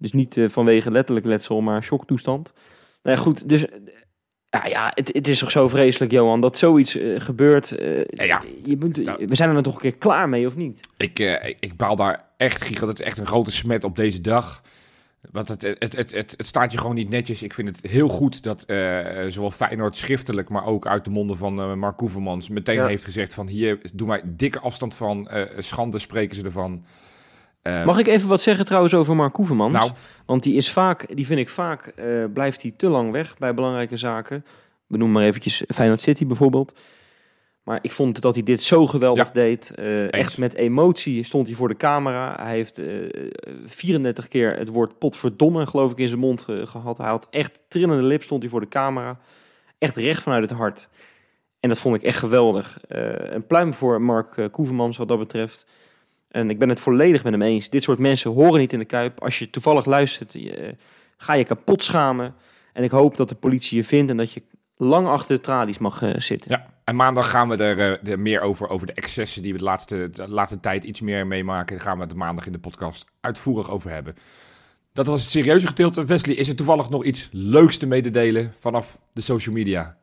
[0.00, 2.52] Dus niet eh, vanwege letterlijk letsel, maar shocktoestand.
[3.02, 3.66] Nou ja, goed, dus...
[3.68, 3.78] eh,
[4.50, 7.68] ja, ja het, het is toch zo vreselijk, Johan, dat zoiets eh, gebeurt.
[8.08, 8.42] Ja, ja.
[8.64, 10.88] Je we zijn er dan toch een keer klaar mee, of niet?
[10.96, 11.18] Ik,
[11.60, 12.88] ik, baal daar echt gigantisch.
[12.88, 14.62] Het is echt een grote smet op deze dag.
[15.30, 17.42] Want het, het, het, het, het, staat je gewoon niet netjes.
[17.42, 18.64] Ik vind het heel goed dat
[19.28, 22.86] zowel Feyenoord schriftelijk, maar ook uit de monden van eh, Mark Koevermans meteen Ja.
[22.86, 25.28] heeft gezegd van hier doen wij dikke afstand van.
[25.58, 26.84] schande spreken ze ervan.
[27.62, 29.72] Eh, Mag ik even wat zeggen trouwens over Mark Koevermans?
[29.76, 29.90] Nou,
[30.26, 33.54] Want die is vaak, die vind ik vaak, eh, blijft hij te lang weg bij
[33.54, 34.44] belangrijke zaken.
[34.86, 36.80] We noemen maar eventjes Feyenoord City bijvoorbeeld.
[37.62, 39.74] Maar ik vond dat hij dit zo geweldig Ja, deed.
[39.74, 42.36] Eh, echt met emotie stond hij voor de camera.
[42.40, 42.86] Hij heeft eh
[43.64, 46.98] 34 keer het woord potverdomme geloof ik in zijn mond eh, gehad.
[46.98, 49.18] Hij had echt trillende lip, stond hij voor de camera.
[49.78, 50.88] Echt recht vanuit het hart.
[51.60, 52.78] En dat vond ik echt geweldig.
[52.88, 55.66] Een pluim voor Mark Koevermans wat dat betreft.
[56.30, 57.70] En ik ben het volledig met hem eens.
[57.70, 59.22] Dit soort mensen horen niet in de Kuip.
[59.22, 60.72] Als je toevallig luistert, je, eh,
[61.16, 62.34] ga je kapot schamen.
[62.72, 64.42] En ik hoop dat de politie je vindt en dat je
[64.76, 66.50] lang achter de tralies mag eh, zitten.
[66.50, 66.78] ja.
[66.84, 69.64] En maandag gaan we er, eh, er meer over, over de excessen die we de
[69.64, 71.76] laatste, de laatste tijd iets meer meemaken.
[71.76, 74.14] Daar gaan we het maandag in de podcast uitvoerig over hebben.
[74.92, 76.06] Dat was het serieuze gedeelte.
[76.06, 79.96] Wesley, is er toevallig nog iets leuks te mededelen vanaf de social media?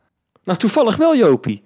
[0.43, 1.63] Nou, toevallig wel, Jopie.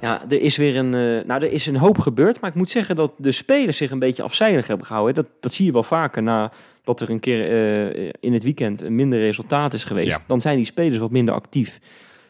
[0.00, 2.40] Ja, er is weer een, eh, nou, er is een hoop gebeurd.
[2.40, 5.14] Maar ik moet zeggen dat de spelers zich een beetje afzijdig hebben gehouden.
[5.14, 8.94] Dat, dat zie je wel vaker nadat er een keer eh, in het weekend een
[8.94, 10.08] minder resultaat is geweest.
[10.10, 10.24] Ja.
[10.26, 11.80] Dan zijn die spelers wat minder actief.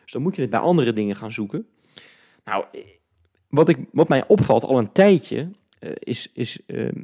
[0.03, 1.67] Dus dan moet je het bij andere dingen gaan zoeken.
[2.45, 2.81] Nou, eh,
[3.49, 5.49] wat, ik, wat mij opvalt al een tijdje,
[5.99, 7.03] is, is ehm,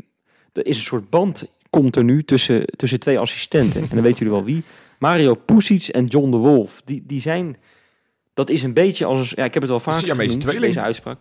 [0.52, 3.83] er is een soort band continu tussen, tussen twee assistenten.
[3.83, 4.62] en dan weten jullie wel wie.
[4.98, 6.83] Mario Pusic en John de Wolf.
[6.85, 7.57] Die, die zijn,
[8.37, 10.64] dat is een beetje als een, ja, ik heb het wel vaak Siamese genoemd, tweeling.
[10.66, 11.18] deze uitspraak.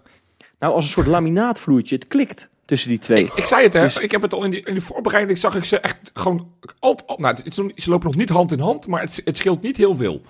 [0.59, 1.95] Nou, als een soort laminaatvloeitje.
[1.95, 3.23] Het klikt tussen die twee.
[3.23, 3.81] Ik, ik zei het, hè.
[3.81, 6.51] Dus- ik heb het al in, die, in de voorbereiding, zag ik ze echt gewoon...
[6.79, 9.61] Alt, al- nou, het, ze lopen nog niet hand in hand, maar het, het scheelt
[9.61, 10.21] niet heel veel.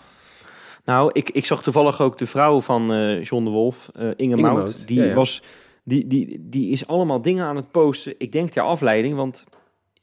[0.85, 4.13] Nou, ik, ik zag toevallig ook de vrouw van eh, John de Wolf, eh Inge,
[4.15, 4.53] Inge Mout.
[4.57, 5.13] Mout, Die, ja, ja.
[5.13, 5.41] Was,
[5.83, 8.15] die, die, die is allemaal dingen aan het posten.
[8.17, 9.43] Ik denk ter afleiding, want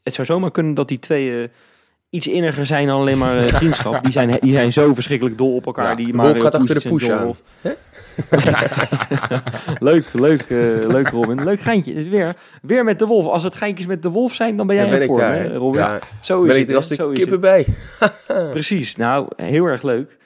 [0.03, 1.49] het zou zomaar kunnen dat die twee eh,
[2.13, 4.03] iets inniger zijn dan alleen maar eh, vriendschap.
[4.03, 5.89] Die zijn, die zijn zo verschrikkelijk dol op elkaar.
[5.89, 7.35] Ja, die wolf gaat achter de push aan.
[9.79, 11.45] Leuk, leuk, eh, leuk Robin.
[11.45, 12.09] Leuk geintje.
[12.09, 13.27] Weer, weer met de wolf.
[13.27, 15.21] Als het geintjes met de wolf zijn, dan ben jij Ja, er ben ik voor,
[15.21, 15.35] daar.
[15.35, 15.81] hè, Robin.
[15.81, 16.69] Ja, Zo ben is ik het.
[16.69, 17.03] er hè.
[17.05, 17.67] als de kippen bij.
[18.53, 20.17] Precies, nou, heel erg leuk.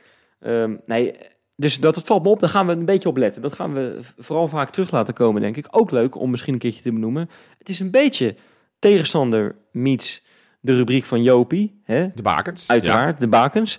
[0.40, 1.14] Ehm, nee,
[1.57, 3.42] dus dat het valt me op, daar gaan we een beetje op letten.
[3.42, 5.66] Dat gaan we vooral vaak terug laten komen, denk ik.
[5.70, 7.31] Ook leuk om misschien een keertje te benoemen.
[7.59, 8.35] Het is een beetje
[8.79, 10.22] tegenstander meets
[10.66, 12.09] de rubriek van Jopie, hè?
[12.14, 12.68] De bakens.
[12.68, 13.79] uiteraard, de bakens.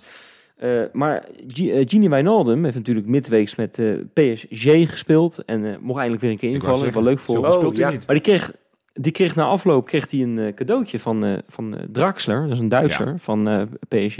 [0.56, 5.76] Eh, maar G- eh, Gini Wijnaldum heeft natuurlijk midweeks met eh, PSG gespeeld en eh,
[5.80, 6.76] mocht eindelijk weer een keer Ik invallen.
[6.76, 7.90] Wel zeggen, leuk voor Zoveel Oh, ja.
[7.90, 8.52] maar die kreeg,
[8.92, 12.58] die kreeg na afloop kreeg hij een eh, cadeautje van, eh, van Draxler, dat is
[12.58, 14.16] een Duitser van eh, PSG.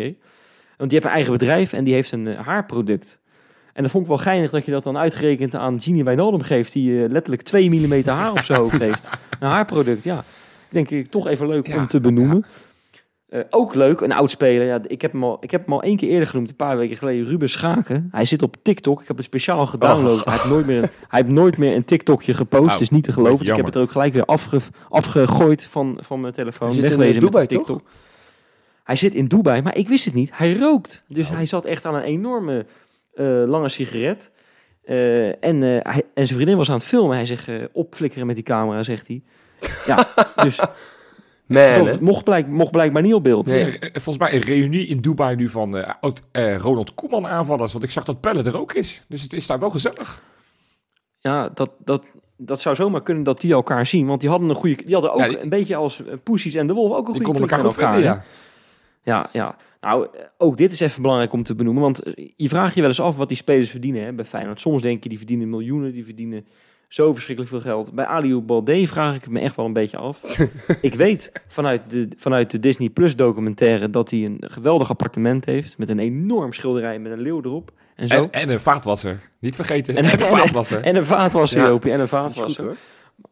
[0.76, 3.18] Want die heeft een eigen bedrijf en die heeft een haarproduct.
[3.72, 6.72] En dat vond ik wel geinig dat je dat dan uitgerekend aan Gini Wijnaldum geeft,
[6.72, 9.09] die letterlijk 2 mm haar op zijn hoofd heeft.
[9.40, 10.24] Een haarproduct, ja.
[10.70, 12.44] Denk ik toch even leuk om te benoemen.
[13.28, 14.66] Eh, ook leuk, een oud speler.
[14.66, 16.76] Ja, ik, heb hem al, ik heb hem al één keer eerder genoemd, een paar
[16.76, 17.26] weken geleden.
[17.26, 18.09] Ruben Schaken.
[18.12, 19.00] Hij zit op TikTok.
[19.00, 20.24] Ik heb het speciaal gedownload.
[20.24, 22.74] Hij, heeft nooit meer een, hij heeft nooit meer een TikTokje gepost.
[22.74, 23.46] Oh, is niet te geloven.
[23.46, 26.68] Ik heb het er ook gelijk weer afge, afgegooid van, van mijn telefoon.
[26.68, 27.83] Hij zit in, eh, Dubai, TikTok.
[28.85, 30.31] Hij zit in Dubai, maar ik wist het niet.
[30.35, 31.04] Hij rookt.
[31.09, 31.35] Dus Oh.
[31.35, 32.66] hij zat echt aan een enorme
[33.14, 34.31] eh, lange sigaret.
[35.40, 37.16] En, hij, en zijn vriendin was aan het filmen.
[37.16, 39.22] Hij zegt, opflikkeren met die camera, zegt hij.
[39.87, 40.09] Ja,
[40.44, 40.59] dus
[41.47, 43.47] Man, dat mocht, blijk, mocht blijkbaar niet op beeld.
[43.47, 43.79] Nee.
[43.79, 47.73] Eh, Volgens mij een reunie in Dubai nu van eh, oud, eh, Ronald Koeman aanvallers.
[47.73, 49.05] Want ik zag dat Pelle er ook is.
[49.09, 50.23] Dus het is daar wel gezellig.
[51.18, 52.05] Ja, dat, dat,
[52.37, 54.07] dat zou zomaar kunnen dat die elkaar zien.
[54.07, 54.83] Want die hadden een goede.
[54.85, 57.25] Die hadden ook Ja, die- een beetje als Poesies en de Wolf ook een Die
[57.25, 58.23] goede konden klik elkaar goed vinden, ja.
[59.03, 59.57] Ja, ja.
[59.81, 61.83] Nou, ook dit is even belangrijk om te benoemen.
[61.83, 62.03] Want
[62.37, 64.61] je vraagt je wel eens af wat die spelers verdienen hè, bij Feyenoord.
[64.61, 66.47] Soms denk je, die verdienen miljoenen, die verdienen
[66.88, 67.92] zo verschrikkelijk veel geld.
[67.92, 70.22] Bij Aliou Balde vraag ik me echt wel een beetje af.
[70.81, 75.79] ik weet vanuit de, vanuit de Disney Plus documentaire dat hij een geweldig appartement heeft.
[75.79, 77.70] Met een enorm schilderij met een leeuw erop.
[77.96, 78.14] En zo.
[78.14, 79.20] En, en een vaatwasser.
[79.40, 79.96] Niet vergeten.
[79.96, 80.83] En- En, een en- vaatwasser.
[80.83, 81.66] En een vaatwasser, Ja.
[81.66, 82.77] Jopie, en een goed, vaatwasser.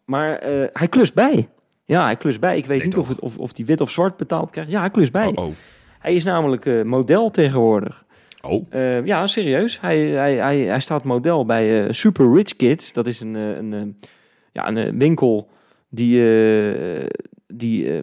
[0.04, 1.48] Maar eh, hij klust bij.
[1.84, 2.56] Ja, hij klust bij.
[2.56, 4.70] Ik weet Nee, niet of, het, of, of die wit of zwart betaald krijgt.
[4.70, 5.26] Ja, hij klust bij.
[5.34, 5.52] Oh, oh.
[5.98, 8.04] Hij is namelijk eh, model tegenwoordig.
[8.48, 9.80] Oh, Eh, ja, serieus.
[9.80, 12.92] Hij, hij, hij, hij staat model bij eh, Super Rich Kids.
[12.92, 14.08] Dat is een, eh, een, eh,
[14.52, 15.48] ja, een winkel
[15.88, 17.06] die, eh,
[17.46, 18.02] die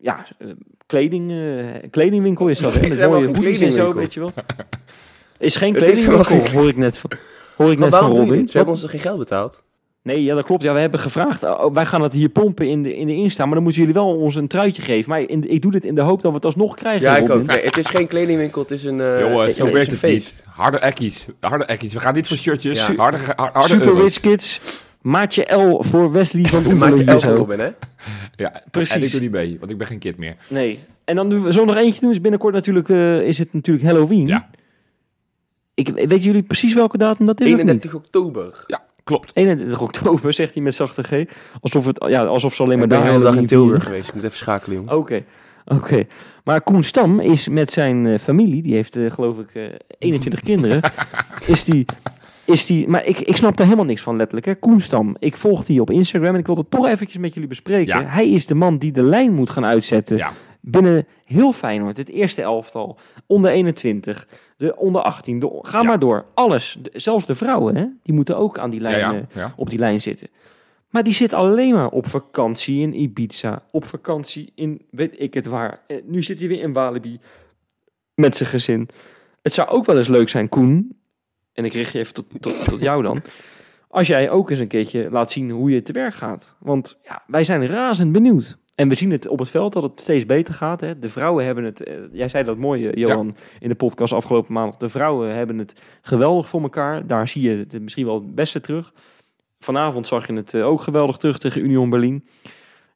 [0.00, 0.24] ja,
[0.86, 2.74] kleding, eh, kledingwinkel is dat.
[2.74, 2.88] Hè?
[2.88, 3.94] Met mooie hoodies en zo, kledingwinkel.
[4.00, 4.32] weet je wel.
[5.38, 7.10] Is geen kledingwinkel, hoor ik net van,
[7.56, 8.48] hoor ik Maar net van Robin.
[8.48, 9.63] Ze hebben ons er geen geld betaald.
[10.04, 10.62] Nee, ja, dat klopt.
[10.62, 11.42] Ja, we hebben gevraagd.
[11.42, 13.44] oh, wij gaan het hier pompen in de, in de Insta.
[13.44, 15.10] Maar dan moeten jullie wel ons een truitje geven.
[15.10, 17.02] Maar in, ik doe dit in de hoop dat we het alsnog krijgen.
[17.02, 17.40] Ja, ik Robin.
[17.42, 17.46] ook.
[17.46, 20.32] Nee, het is geen kledingwinkel, het is een, eh jongen, het- zo werkt het feest.
[20.46, 20.54] niet.
[20.54, 21.26] Harde ekkies.
[21.40, 21.92] Harde ekkies.
[21.94, 22.86] We gaan niet voor shirtjes.
[22.86, 22.94] Ja.
[22.94, 24.02] Harde, har- harde Super euro's.
[24.02, 24.80] Rich Kids.
[25.00, 26.96] Maatje L voor Wesley van Maak Oevelen.
[26.96, 27.34] je hier elke zo.
[27.36, 27.68] Robin, hè?
[28.36, 28.94] Ja, Precies.
[28.94, 30.36] En ik doe niet mee, want ik ben geen kind meer.
[30.48, 30.78] Nee.
[31.04, 32.10] En dan doen we zo nog eentje doen.
[32.10, 34.26] Is binnenkort natuurlijk, eh, is het natuurlijk Halloween.
[34.26, 34.50] Ja.
[35.74, 37.46] Ik, weten jullie precies welke datum dat is?
[37.46, 37.60] of niet?
[37.60, 38.64] 31 oktober.
[38.66, 39.30] Ja, klopt.
[39.34, 41.24] 31 oktober, zegt hij met zachte G.
[41.60, 43.68] Alsof, het, ja, alsof ze alleen maar ik ben daar de hele dag in Tilburg
[43.70, 43.86] vieren.
[43.86, 44.08] geweest.
[44.08, 44.96] Ik moet even schakelen, jongen.
[44.96, 45.24] Oké,
[45.64, 46.06] oké.
[46.44, 49.62] Maar Koen Stam is met zijn eh, familie, die heeft eh, geloof ik eh,
[49.98, 50.80] 21 kinderen,
[51.46, 51.84] is die,
[52.44, 54.46] is die, maar ik, ik snap daar helemaal niks van letterlijk.
[54.46, 54.54] Hè.
[54.54, 57.48] Koen Stam, ik volg die op Instagram en ik wil het toch eventjes met jullie
[57.48, 58.00] bespreken.
[58.00, 58.06] Ja.
[58.06, 60.32] Hij is de man die de lijn moet gaan uitzetten Ja.
[60.64, 61.96] Binnen heel Feyenoord.
[61.96, 65.84] Het eerste elftal, onder 21, de onder 18, de, ga Ja.
[65.84, 66.24] maar door.
[66.34, 69.78] Alles, De- zelfs de vrouwen, hè, die moeten ook aan die lijn ja, op die
[69.78, 70.28] lijn zitten.
[70.88, 75.46] Maar die zit alleen maar op vakantie in Ibiza, op vakantie in weet ik het
[75.46, 75.80] waar.
[75.86, 77.20] Eh, Nu zit hij weer in Walibi
[78.14, 78.88] met zijn gezin.
[79.42, 80.98] Het zou ook wel eens leuk zijn, Koen,
[81.52, 83.22] en ik richt je even tot, tot, tot jou dan,
[83.88, 86.56] als jij ook eens een keertje laat zien hoe je te werk gaat.
[86.58, 88.58] Want ja, wij zijn razend benieuwd.
[88.74, 90.80] En we zien het op het veld dat het steeds beter gaat.
[90.80, 90.98] Hè.
[90.98, 94.52] De vrouwen hebben het, eh, jij zei dat mooi, eh, Johan, in de podcast afgelopen
[94.52, 94.76] maandag.
[94.76, 97.06] De vrouwen hebben het geweldig voor elkaar.
[97.06, 98.92] Daar zie je het misschien wel het beste terug.
[99.58, 102.24] Vanavond zag je het eh, ook geweldig terug tegen Union Berlin.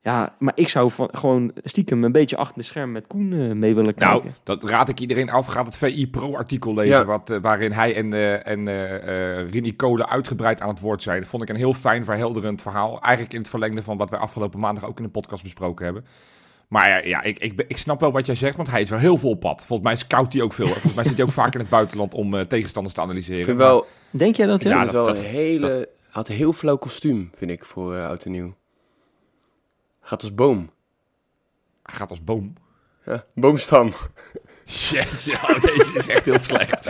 [0.09, 3.39] Ja, maar ik zou van, gewoon stiekem een beetje achter de scherm met Koen eh,
[3.53, 4.39] mee willen Nou, kijken.
[4.43, 5.47] dat raad ik iedereen af.
[5.47, 7.05] Ga het VI Pro-artikel lezen, Ja.
[7.05, 11.03] wat, eh, waarin hij en, eh en eh eh, Rini Kolen uitgebreid aan het woord
[11.03, 11.21] zijn.
[11.21, 13.01] Dat vond ik een heel fijn, verhelderend verhaal.
[13.03, 16.05] Eigenlijk in het verlengde van wat wij afgelopen maandag ook in de podcast besproken hebben.
[16.69, 18.99] Maar ja, ja ik, ik, ik snap wel wat jij zegt, want hij is wel
[18.99, 19.65] heel veel op pad.
[19.65, 20.67] Volgens mij scout hij ook veel.
[20.67, 23.39] Volgens mij zit hij ook vaak in het buitenland om eh, tegenstanders te analyseren.
[23.39, 24.63] Ik vind Maar- wel, Denk jij dat?
[24.63, 24.83] ik Ja?
[24.85, 25.67] Dat- wel dat- een hele...
[25.67, 25.87] Hij
[26.25, 28.55] had een heel flauw kostuum, vind ik, voor oud en nieuw.
[30.09, 30.71] Gaat als boom.
[31.83, 32.53] Hij gaat als boom.
[33.07, 33.93] Ja, boomstam.
[34.67, 36.83] Shit, oh, deze is echt heel slecht.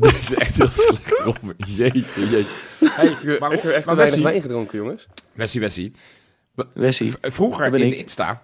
[0.00, 1.54] Deze is echt heel slecht, Robin.
[1.56, 2.46] Jeetje, jeetje.
[2.84, 5.06] Hey, Ik, maar, ik heb echt maar weinig wijn gedronken, jongens.
[5.32, 5.92] Wessie, Wessie.
[6.74, 7.12] Wessie.
[7.20, 7.92] Vroeger ben in ik.
[7.92, 8.42] de Insta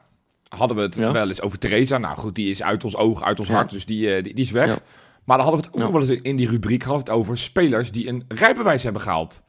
[0.48, 1.12] hadden we het Ja.
[1.12, 1.98] wel eens over Theresa.
[1.98, 3.54] Nou goed, die is uit ons oog, uit ons Ja.
[3.54, 4.66] hart, dus die, eh, die, die is weg.
[4.68, 4.78] Ja.
[5.24, 5.90] Maar dan hadden we het ook Ja.
[5.92, 9.02] nog wel eens in die rubriek hadden we het over spelers die een rijbewijs hebben
[9.02, 9.42] gehaald.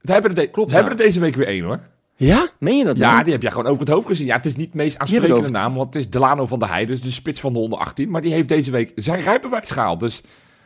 [0.00, 0.82] We hebben er, de- Klopt, we ja.
[0.82, 1.80] hebben er deze week weer één hoor.
[2.16, 2.48] Ja?
[2.58, 4.26] Meen je dat Ja, die heb jij gewoon over het hoofd gezien.
[4.26, 6.94] Ja, het is niet de meest aansprekende naam, want het is Delano van der Heijden,
[6.94, 8.10] dus de spits van de onder 18.
[8.10, 10.00] Maar die heeft deze week zijn rijbewijs gehaald.
[10.00, 10.20] Dus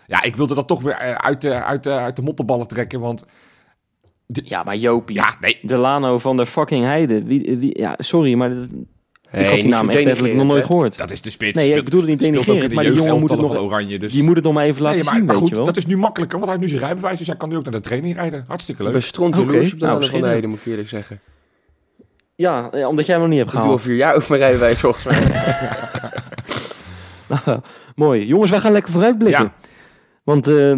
[0.06, 3.00] ja, ik wilde dat toch weer eh, uit de, uit de, uit de mottenballen trekken,
[3.00, 3.24] want
[4.26, 5.16] Ja, maar Jopie.
[5.16, 5.58] ja, nee.
[5.62, 7.22] Delano van der fucking Heide.
[7.24, 8.68] Wie, wie, ja, sorry, maar dat-
[9.28, 10.98] Hey, ik had die naam echt letterlijk nog nooit gehoord.
[10.98, 11.56] Dat is de spits.
[11.56, 13.40] Nee, ik bedoel het niet speelt ook in denigrerend, de maar die jongen moet het
[13.40, 13.98] nog- van Oranje.
[13.98, 14.12] Dus...
[14.12, 15.64] Je moet het nog maar even laten Nee, maar, zien, maar weet goed, je wel.
[15.64, 17.62] dat is nu makkelijker, want hij heeft nu zijn rijbewijs, dus hij kan nu ook
[17.62, 18.44] naar de training rijden.
[18.48, 19.18] Hartstikke Ik leuk.
[19.18, 21.20] Oké, jaloers op de nou, van de moet ik eerlijk zeggen.
[22.40, 24.81] Ja, ja, omdat jij hem nog niet hebt Ik doe vier jaar over mijn rijbewijs,
[24.81, 25.22] volgens mij.
[27.94, 28.26] Mooi.
[28.26, 29.42] Jongens, wij gaan lekker vooruitblikken.
[29.42, 29.53] Ja.
[30.22, 30.72] Want eh,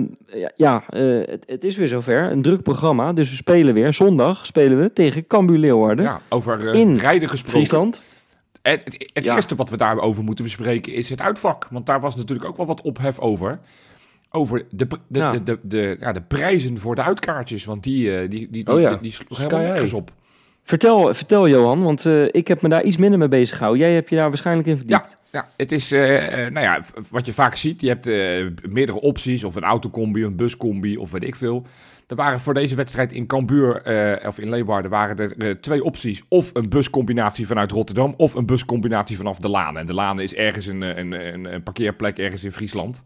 [0.57, 2.31] ja, eh, het, het is weer zover.
[2.33, 3.12] Een druk programma.
[3.12, 3.94] Dus we spelen weer.
[3.94, 6.05] Zondag spelen we tegen Cambuur Leeuwarden.
[6.05, 7.59] Ja, over eh, In rijden gesproken.
[7.59, 8.01] Friesland.
[8.62, 9.35] Het, het, het Ja.
[9.35, 11.66] eerste wat we daarover moeten bespreken is het uitvak.
[11.70, 13.61] Want daar was natuurlijk ook wel wat ophef over.
[14.31, 15.31] Over de, de, Ja.
[15.31, 17.64] de, de, de, ja, de prijzen voor de uitkaartjes.
[17.64, 19.94] Want die, eh, die, die, die, Oh ja, die, die sloeg Sky helemaal nergens High.
[20.03, 20.11] op.
[20.64, 23.87] Vertel, vertel Johan, want eh, ik heb me daar iets minder mee bezig gehouden.
[23.87, 25.16] Jij hebt je daar waarschijnlijk in verdiept.
[25.31, 27.81] Ja, het is, eh, eh, nou ja, wat je vaak ziet.
[27.81, 28.07] Je hebt
[28.72, 29.44] meerdere opties.
[29.44, 31.66] Of een autocombi, een buscombi of weet ik veel.
[32.07, 33.83] Er waren voor deze wedstrijd in Cambuur,
[34.27, 36.22] of in Leeuwarden, waren er twee opties.
[36.29, 39.79] Of een buscombinatie vanuit Rotterdam, of een buscombinatie vanaf De Laan.
[39.79, 43.03] En De Laan is ergens een, een, een, een parkeerplek ergens in Friesland.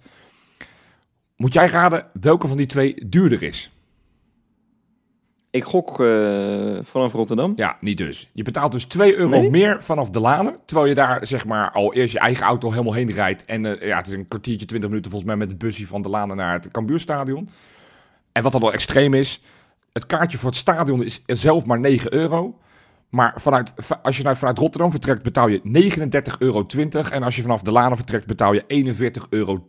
[1.37, 3.76] Moet jij raden welke van die twee duurder is?
[5.57, 6.07] Ik gok eh,
[6.83, 7.53] vanaf Rotterdam.
[7.57, 8.31] Ja, niet dus.
[8.33, 9.51] Je betaalt dus 2 euro Nee?
[9.51, 10.57] meer vanaf de Lanen.
[10.64, 13.45] Terwijl je daar zeg maar al eerst je eigen auto helemaal heen rijdt.
[13.45, 16.03] En eh, ja, het is een kwartiertje, 20 minuten volgens mij met het busje van
[16.03, 17.49] de Lanen naar het Cambuurstadion.
[18.33, 19.42] En wat dan wel extreem is,
[19.92, 22.59] het kaartje voor het stadion is zelf maar 9 euro.
[23.09, 25.61] Maar vanuit, va- als je nou vanuit Rotterdam vertrekt, betaal je
[26.33, 26.66] 39,20 euro.
[27.11, 28.64] En als je vanaf de Lanen vertrekt, betaal je
[29.23, 29.66] 41,10 euro.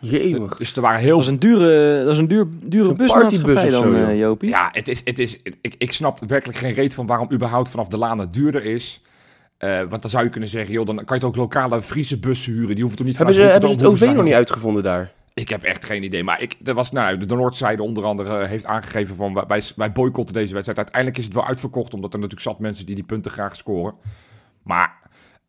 [0.00, 0.56] Jemig.
[0.56, 3.70] Dus er waren heel Dat is een dure, dat is een duur, dure partybus of
[3.70, 4.18] dan, zo, eh.
[4.18, 4.48] Jopie.
[4.48, 7.88] Ja, het is, het is, ik, ik snap werkelijk geen reet van waarom überhaupt vanaf
[7.88, 9.02] de Lanen duurder is.
[9.58, 12.18] Eh, want dan zou je kunnen zeggen, joh, dan kan je toch ook lokale Friese
[12.18, 12.68] bussen huren.
[12.74, 15.12] Die hoeven toch niet Hebben ze, vanuit hebben ze het OV nog niet uitgevonden daar?
[15.34, 16.24] Ik heb echt geen idee.
[16.24, 19.44] Maar ik, er was, nou, de, de Noordzijde onder andere eh, heeft aangegeven van wij-
[19.48, 20.78] wij, wij boycotten deze wedstrijd.
[20.78, 23.94] Uiteindelijk is het wel uitverkocht, omdat er natuurlijk zat mensen die die punten graag scoren.
[24.62, 24.98] Maar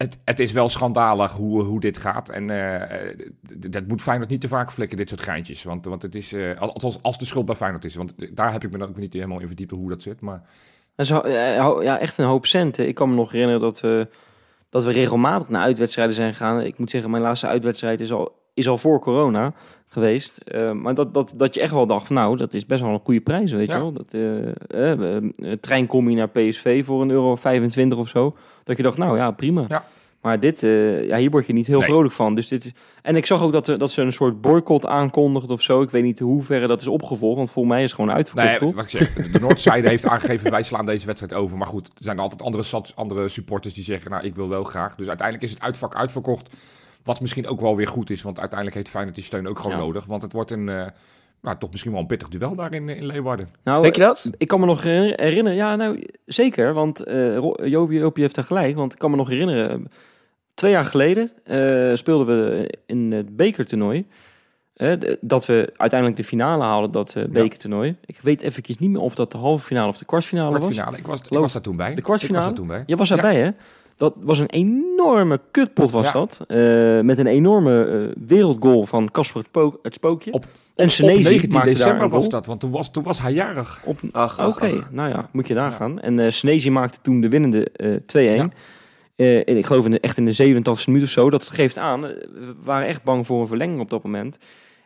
[0.02, 2.30] het, het is wel schandalig hoe, hoe dit gaat.
[2.30, 3.18] En eh, eh,
[3.58, 5.64] dat moet Feyenoord niet te vaak flikken, dit soort geintjes.
[5.64, 7.96] Want, want het is, eh, althans als de schuld bij Feyenoord is.
[7.96, 10.22] Want daar heb ik me dan ook niet helemaal in verdiept hoe dat zit.
[10.22, 10.42] Maar
[10.96, 12.88] ja, echt een hoop centen.
[12.88, 14.08] Ik kan me nog herinneren dat we,
[14.70, 16.62] dat we regelmatig naar uitwedstrijden zijn gegaan.
[16.62, 19.54] Ik moet zeggen, mijn laatste uitwedstrijd is al, is al voor corona
[19.88, 20.38] geweest.
[20.74, 23.02] Maar dat, dat, dat je echt wel dacht, van, nou, dat is best wel een
[23.04, 23.76] goede prijs, weet Ja.
[23.76, 23.92] je wel.
[23.92, 28.36] Dat, een treincombi naar PSV voor een euro 25 of zo.
[28.78, 29.66] Dat je dacht, nou ja, prima.
[29.68, 29.86] Ja.
[30.22, 31.88] Maar dit, eh, ja, hier word je niet heel Nee.
[31.88, 32.36] vrolijk van.
[32.36, 35.52] Dus dit, is- en ik zag ook dat, er- dat ze een soort boycott aankondigden
[35.52, 35.82] of zo.
[35.82, 38.50] Ik weet niet hoe ver dat is opgevolgd, want volgens mij is het gewoon uitverkocht,
[38.50, 38.76] Nee, toch?
[38.76, 41.58] wat ik zeg, de Noordzijde heeft aangegeven, wij slaan deze wedstrijd over.
[41.58, 42.64] Maar goed, er zijn altijd andere,
[42.96, 44.96] andere supporters die zeggen, nou, ik wil wel graag.
[44.96, 46.56] Dus uiteindelijk is het uitvak uitverkocht.
[47.04, 49.78] Wat misschien ook wel weer goed is, want uiteindelijk heeft Feyenoord die steun ook gewoon
[49.78, 49.84] Ja.
[49.84, 50.06] nodig.
[50.06, 50.86] Want het wordt een, eh,
[51.42, 53.48] nou, toch misschien wel een pittig duel daar in, in Leeuwarden.
[53.64, 54.32] Nou, Denk je dat?
[54.38, 58.36] Ik kan me nog herinner- herinneren, ja, nou zeker, want eh Ro- Jopie, Jopie heeft
[58.36, 58.76] daar gelijk.
[58.76, 59.92] Want ik kan me nog herinneren,
[60.54, 64.06] twee jaar geleden eh, speelden we in het bekertoernooi.
[64.74, 67.96] eh, d- dat we uiteindelijk de finale haalden, dat eh, bekertoernooi.
[68.06, 70.60] Ik weet eventjes niet meer of dat de halve finale of de kwartfinale was.
[70.60, 71.96] Kwartfinale, ik was, ik was daar toen bij.
[71.96, 72.38] De kwartfinale?
[72.40, 72.84] Ik was daar toen bij.
[72.86, 73.50] Je was daarbij, hè?
[74.02, 76.12] Dat was een enorme kutpot, was Ja.
[76.12, 76.40] dat.
[76.48, 76.58] Eh,
[77.00, 80.32] met een enorme eh, wereldgoal van Casper het, Pook- het Spookje.
[80.32, 83.22] Op- en Op Senesi 19 maakte daar december was dat, want toen was, toen was
[83.22, 83.82] hij jarig.
[83.86, 86.00] Op, Ach, ach, Oké, nou ja, moet je nagaan.
[86.00, 88.36] En eh Senesi maakte toen de winnende eh 2-1.
[88.36, 88.50] Ja.
[89.16, 91.30] Eh, en ik geloof in de, echt in de 87 minuut of zo.
[91.30, 92.02] Dat geeft aan.
[92.02, 94.38] we waren echt bang voor een verlenging op dat moment.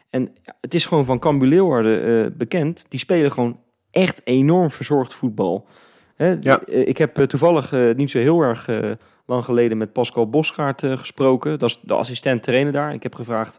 [0.09, 2.85] En het is gewoon van Cambuur Leeuwarden eh, bekend.
[2.89, 3.59] Die spelen gewoon
[3.91, 5.67] echt enorm verzorgd voetbal.
[6.15, 6.65] Hè, Ja.
[6.65, 8.91] ik heb eh, toevallig eh, niet zo heel erg eh,
[9.25, 11.59] lang geleden met Pascal Bosgaard gesproken.
[11.59, 12.93] Dat is de assistent trainer daar.
[12.93, 13.57] Ik heb gevraagd,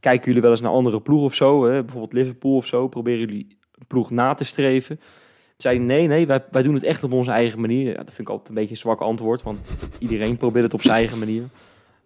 [0.00, 1.64] kijken jullie wel eens naar andere ploegen of zo?
[1.64, 1.82] Hè?
[1.82, 2.88] Bijvoorbeeld Liverpool of zo.
[2.88, 5.00] Proberen jullie een ploeg na te streven?
[5.56, 7.86] Zei nee, nee, wij, wij doen het echt op onze eigen manier.
[7.86, 9.58] Ja, dat vind ik altijd een beetje een zwak antwoord, want
[9.98, 11.42] iedereen probeert het op zijn eigen manier.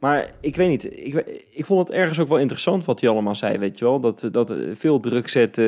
[0.02, 3.34] Maar ik weet niet, ik, ik vond het ergens ook wel interessant wat hij allemaal
[3.34, 4.00] zei, weet je wel.
[4.00, 5.64] Dat, dat eh, veel druk zetten.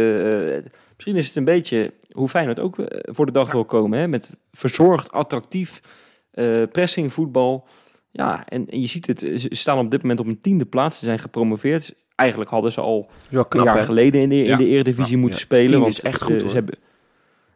[0.55, 0.63] eh,
[0.95, 3.99] misschien is het een beetje hoe fijn het ook eh, voor de dag wil komen.
[3.99, 4.09] Hè?
[4.09, 5.81] Met verzorgd, attractief,
[6.73, 7.67] pressing, voetbal.
[8.11, 10.99] Ja, en, en je ziet het, ze staan op dit moment op een tiende plaats.
[10.99, 11.95] Ze zijn gepromoveerd.
[12.15, 13.85] Eigenlijk hadden ze al knap, een jaar hè?
[13.85, 14.57] geleden in de, in Ja.
[14.57, 15.45] de Eredivisie moeten ja.
[15.45, 15.67] spelen.
[15.71, 16.41] Tien want is echt goed.
[16.41, 16.79] Ze hebben,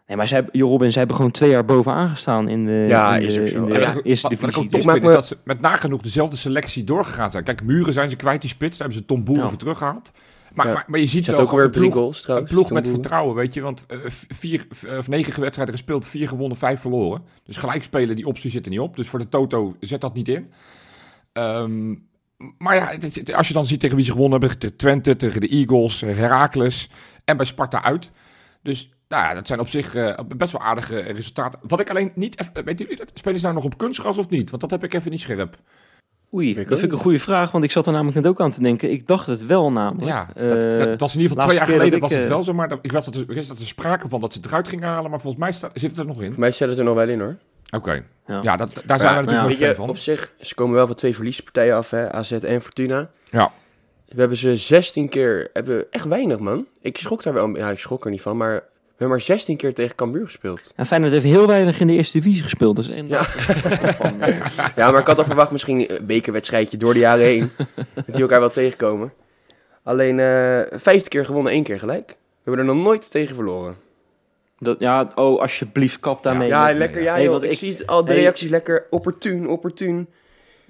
[0.08, 2.84] nee, maar ze hebben, joh, Robin, ze hebben gewoon twee jaar bovenaan gestaan in de,
[2.88, 3.68] Ja, in is de, zo.
[3.68, 4.90] Ja, wat- eerste wat, wat ik divisie.
[4.90, 7.44] ook vind, is dat ze met nagenoeg dezelfde selectie doorgegaan zijn.
[7.44, 8.78] Kijk, Muren zijn ze kwijt, die spits.
[8.78, 9.48] Daar hebben ze Tom Boeren Ja.
[9.48, 10.10] voor teruggehaald.
[10.54, 10.72] Maar, Ja.
[10.72, 12.50] maar, maar je ziet wel ook een drie ploeg- goals Een trouwens.
[12.52, 13.60] ploeg met vertrouwen, weet je.
[13.60, 14.66] Want eh, vier,
[14.98, 17.22] of negen wedstrijden gespeeld, vier gewonnen, vijf verloren.
[17.44, 18.96] Dus gelijk spelen, die optie zit er niet op.
[18.96, 20.50] Dus voor de Toto zet dat niet in.
[21.32, 21.94] Ehm,
[22.58, 24.58] maar ja, het is- als je dan ziet tegen wie ze gewonnen hebben.
[24.58, 26.90] Tegen Twente, tegen de Eagles, eh, Heracles
[27.24, 28.10] en bij Sparta uit.
[28.62, 31.58] Dus nou ja, dat zijn op zich eh, best wel aardige resultaten.
[31.62, 32.40] Wat ik alleen niet...
[32.40, 33.10] Even, weet jullie dat?
[33.14, 34.50] Spelen ze nou nog op kunstgras of niet?
[34.50, 35.56] Want dat heb ik even niet scherp.
[36.34, 38.50] Oei, dat vind ik een goede vraag, want ik zat er namelijk net ook aan
[38.50, 38.90] te denken.
[38.90, 40.06] Ik dacht het wel namelijk.
[40.06, 42.26] Ja, Eh, dat, dat was in ieder geval twee laatste jaar geleden was ik, het
[42.26, 42.52] eh, wel zo.
[42.54, 44.88] Maar dat, ik wist dat, er, dat er sprake van dat ze het eruit gingen
[44.88, 45.10] halen.
[45.10, 46.30] Maar volgens mij sta- zit het er nog in.
[46.30, 47.36] Voor mij zet het er nog wel in, hoor.
[47.82, 48.40] Weet Ja.
[48.42, 49.88] Ja, dat, daar zijn Ja, we natuurlijk nou je, van.
[49.88, 52.12] op zich, ze komen wel van twee verliespartijen af, hè.
[52.12, 53.10] AZ en Fortuna.
[53.30, 53.52] Ja.
[54.08, 55.50] We hebben ze 16 keer...
[55.52, 56.66] Hebben echt weinig, man.
[56.80, 57.56] Ik schrok daar wel...
[57.56, 58.62] Ja, ik schrok er niet van, maar...
[58.98, 60.72] We hebben maar 16 keer tegen Cambuur gespeeld.
[60.76, 62.76] En Feyenoord heeft heel weinig in de eerste divisie gespeeld.
[62.76, 62.86] Dus
[63.96, 64.36] van, eh,
[64.76, 67.50] Ja, maar ik had al verwacht misschien een bekerwedstrijdje door de jaren heen.
[67.94, 69.12] dat die elkaar wel tegenkomen.
[69.82, 72.06] Alleen eh 15 keer gewonnen, één keer gelijk.
[72.08, 72.14] We
[72.54, 73.76] hebben er nog nooit tegen verloren.
[74.58, 76.48] dat, ja, oh, alsjeblieft, kap daarmee.
[76.48, 77.02] ja, lekker.
[77.02, 78.20] Ja, Nee, want ik, ik- zie het al de nee.
[78.20, 80.08] reacties lekker opportun, opportun.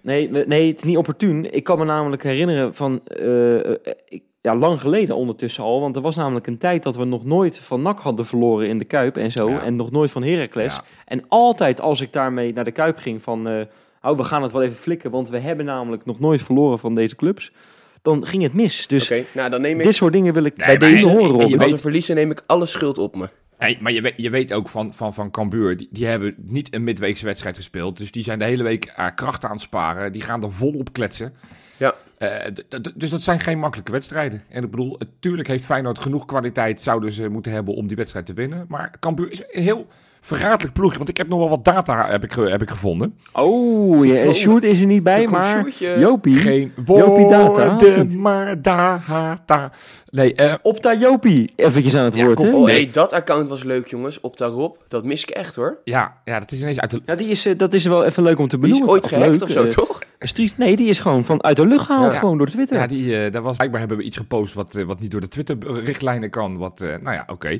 [0.03, 1.53] Nee, nee, het is niet opportun.
[1.53, 3.01] Ik kan me namelijk herinneren van...
[3.07, 3.77] eh, eh,
[4.09, 5.81] ik- ja, lang geleden ondertussen al.
[5.81, 8.79] Want er was namelijk een tijd dat we nog nooit van NAC hadden verloren in
[8.79, 9.49] de Kuip en zo.
[9.51, 9.63] Ja.
[9.63, 10.75] En nog nooit van Heracles.
[10.75, 10.85] Ja.
[11.05, 13.49] En altijd als ik daarmee naar de Kuip ging van...
[13.49, 13.61] eh,
[14.03, 15.11] oh, we gaan het wel even flikken.
[15.11, 17.53] Want we hebben namelijk nog nooit verloren van deze clubs.
[18.03, 18.87] Dan ging het mis.
[18.87, 19.85] Dus Oké, nou dan neem ik...
[19.85, 21.71] dit soort dingen wil ik Nee, bij maar deze en- horen, en je als weet-
[21.75, 23.29] we verliezen neem ik alle schuld op me.
[23.57, 26.75] Hey, maar je weet, je weet ook van, van, van Cambuur, die, die hebben niet
[26.75, 27.99] een midweekse wedstrijd gespeeld.
[27.99, 30.13] Dus die zijn de hele week eh, kracht aan het sparen.
[30.13, 31.35] Die gaan er volop kletsen.
[31.79, 31.95] Ja.
[32.19, 32.31] Eh,
[32.95, 34.43] dus dat zijn geen makkelijke wedstrijden.
[34.49, 38.27] En ik bedoel, natuurlijk heeft Feyenoord genoeg kwaliteit, zouden ze moeten hebben om die wedstrijd
[38.27, 38.65] te winnen.
[38.69, 39.87] Maar Cambuur is een heel
[40.21, 43.15] verraderlijk ploegje, want ik heb nog wel wat data heb ik, heb ik gevonden.
[43.33, 44.33] Oh, ja, Oh.
[44.33, 45.69] Sjoerd is er niet bij, maar.
[45.79, 46.37] Jopie.
[46.37, 47.69] Geen Jopie data.
[47.69, 49.71] woorden, maar data.
[50.11, 51.53] Nee, eh, Opta Jopie.
[51.57, 52.39] Eventjes aan het Ja, woord.
[52.39, 52.75] Oh, Nee.
[52.75, 54.21] hey, dat account was leuk, jongens.
[54.21, 54.85] Op daarop.
[54.89, 55.79] Dat mis ik echt, hoor.
[55.85, 57.03] ja, ja, dat is ineens uit de...
[57.07, 58.95] Ja, die is, eh, dat is wel even leuk om te Die is benoemen.
[58.95, 59.99] ooit Of gehackt leuk, of zo, eh, toch?
[60.19, 62.19] Street, nee, die is gewoon van uit de lucht gehaald, Ja.
[62.19, 62.77] gewoon door Twitter.
[62.77, 65.21] Ja, die, eh daar was, blijkbaar hebben we iets gepost wat, eh, wat niet door
[65.21, 66.57] de Twitter-richtlijnen kan.
[66.59, 67.59] Wat, eh, nou ja, oké.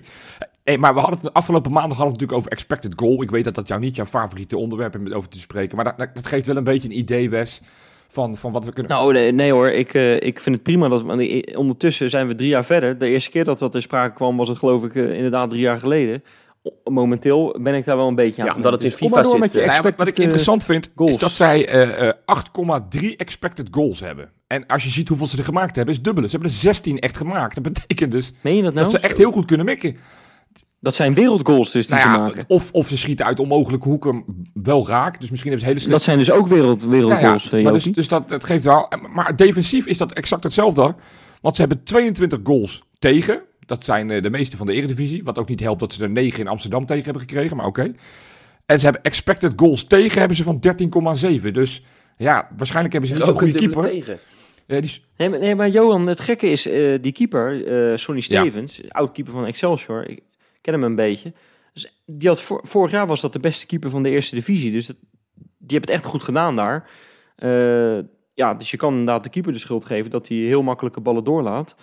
[0.65, 3.23] Hey, maar we hadden het afgelopen maandag hadden we het natuurlijk over expected goal.
[3.23, 5.77] Ik weet dat dat jou niet jouw favoriete onderwerp is om over te spreken.
[5.77, 7.61] Maar dat, dat geeft wel een beetje een idee, Wes,
[8.09, 8.93] van, van wat we kunnen...
[8.93, 10.89] Nou, nee, nee hoor, ik, eh, ik vind het prima.
[10.89, 12.99] Dat, want i- ondertussen zijn we drie jaar verder.
[12.99, 15.79] De eerste keer dat dat ter sprake kwam was het geloof ik inderdaad drie jaar
[15.79, 16.23] geleden.
[16.85, 19.39] Momenteel ben ik daar wel een beetje aan Ja, omdat het in Dus FIFA zit,
[19.39, 19.67] met eh.
[19.67, 21.11] Nou ja, wat, ik eh, interessant vind, goals.
[21.11, 22.15] is dat zij eh, eh,
[23.01, 24.31] 8,3 expected goals hebben.
[24.47, 26.27] En als je ziet hoeveel ze er gemaakt hebben, is dubbele.
[26.27, 27.55] Ze hebben er 16 echt gemaakt.
[27.55, 28.85] Dat betekent dus Meen je dat nou?
[28.85, 29.97] dat ze echt heel goed kunnen mikken.
[30.81, 32.45] Dat zijn wereldgoals dus die Nou ze ja, maken.
[32.47, 35.21] of, of ze schieten uit onmogelijke hoeken wel raak.
[35.21, 37.65] Dus misschien hebben ze hele slechte Dat zijn dus ook wereld, wereldgoals, Ja, ja, eh,
[37.65, 38.93] maar dus, dus dat, dat geeft wel.
[39.13, 40.95] Maar defensief is dat exact hetzelfde.
[41.41, 43.41] Want ze hebben 22 goals tegen.
[43.69, 45.25] Dat zijn eh, de meeste van de Eredivisie.
[45.25, 47.57] Wat ook niet helpt dat ze er 9 in Amsterdam tegen hebben gekregen.
[47.57, 47.93] Maar oké.
[48.67, 50.61] En ze hebben expected goals tegen hebben ze van
[51.43, 51.51] 13,7.
[51.53, 51.83] Dus
[52.17, 53.83] ja, waarschijnlijk hebben ze niet zo'n goede keeper.
[53.83, 54.19] tegen.
[54.67, 58.23] Eh, die Nee, maar, nee, maar Johan, het gekke is, eh, die keeper, eh Sonny
[58.27, 58.41] Ja.
[58.41, 60.23] Stevens, oud-keeper van Excelsior, ik
[60.61, 61.33] ken hem een beetje.
[61.73, 64.73] Dus die had vor- vorig jaar was dat de beste keeper van de eerste divisie.
[64.73, 64.97] Dus dat,
[65.35, 66.91] die hebben het echt goed gedaan daar.
[67.37, 67.99] Eh,
[68.35, 71.25] ja, dus je kan inderdaad de keeper de schuld geven dat hij heel makkelijke ballen
[71.25, 71.77] doorlaat.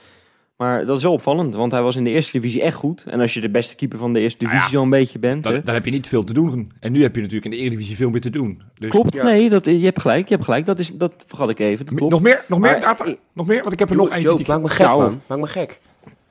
[0.58, 3.04] Maar dat is wel opvallend, want hij was in de eerste divisie echt goed.
[3.08, 5.44] En als je de beste keeper van de eerste Nou divisie ja, zo'n beetje bent...
[5.44, 6.72] dan, dan heb je niet veel te doen.
[6.80, 8.62] En nu heb je natuurlijk in de Eredivisie veel meer te doen.
[8.80, 9.24] Dus Klopt, Ja.
[9.24, 10.66] nee, dat, je hebt gelijk, je hebt gelijk.
[10.66, 12.12] Dat, is, dat vergat ik even, dat klopt.
[12.12, 12.44] Nog meer?
[12.48, 13.16] Nog meer Maar-?
[13.34, 13.60] Nog meer?
[13.62, 14.22] Want ik heb er nog eentje.
[14.22, 15.22] Joop, die ik- maak me gek, Nou, man.
[15.28, 15.80] Maak me gek.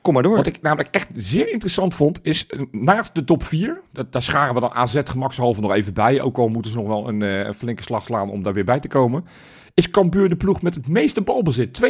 [0.01, 0.35] Kom maar door.
[0.35, 4.21] Wat ik namelijk echt zeer interessant vond, is eh, naast de top 4, dat, daar
[4.21, 7.21] scharen we dan AZ gemakshalve nog even bij, ook al moeten ze nog wel een,
[7.21, 9.25] eh, een flinke slag slaan om daar weer bij te komen,
[9.75, 11.81] is Cambuur de ploeg met het meeste balbezit,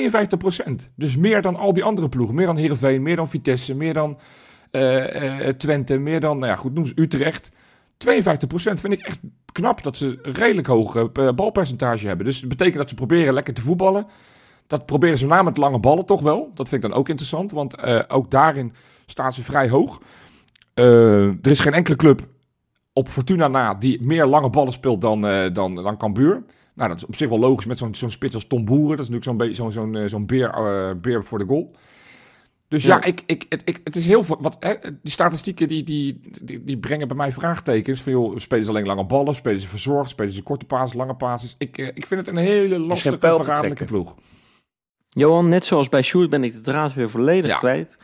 [0.67, 0.89] 52%.
[0.95, 4.19] Dus meer dan al die andere ploegen, meer dan Heerenveen, meer dan Vitesse, meer dan
[4.71, 7.49] eh, eh, Twente, meer dan, nou ja goed, noem ze Utrecht.
[7.49, 7.55] 52%
[8.55, 9.19] vind ik echt
[9.51, 12.25] knap dat ze een redelijk hoog eh, balpercentage hebben.
[12.25, 14.07] Dus het betekent dat ze proberen lekker te voetballen.
[14.67, 16.51] Dat proberen ze met name met lange ballen toch wel.
[16.53, 18.73] Dat vind ik dan ook interessant, want ook daarin
[19.05, 20.01] staan ze vrij hoog.
[20.73, 22.27] Er is geen enkele club
[22.93, 26.43] op Fortuna na die meer lange ballen speelt dan, eh dan, dan Cambuur.
[26.75, 28.97] Nou, dat is op zich wel logisch met zo'n zo'n spits als Tom Boeren.
[28.97, 31.71] Dat is natuurlijk zo'n beetje zo'n zo'n eh, zo'n beer, eh, beer voor de goal.
[32.67, 32.95] Dus Ja.
[32.95, 34.37] ja, ik, ik, het, ik, het is heel veel.
[34.39, 38.01] Wat, hè, die statistieken die, die, die, die brengen bij mij vraagtekens.
[38.01, 39.35] Van, joh, spelen ze alleen lange ballen?
[39.35, 40.09] Spelen ze verzorgd?
[40.09, 41.55] Spelen ze korte passes, lange passes?
[41.57, 44.15] Ik, eh, ik vind het een hele lastige, verraderlijke ploeg.
[45.09, 47.57] Johan, net zoals bij Sjoerd ben ik de draad weer volledig Ja.
[47.57, 47.97] kwijt.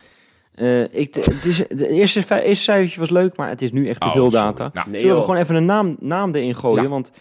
[0.52, 4.00] Eh, ik, het is, de eerste, eerste cijfertje was leuk, maar het is nu echt
[4.02, 4.70] te Oh, veel data.
[4.74, 6.84] Nou, Nee, Zullen we gewoon even een naam, naam erin gooien?
[6.84, 6.90] Ja.
[6.90, 7.12] Want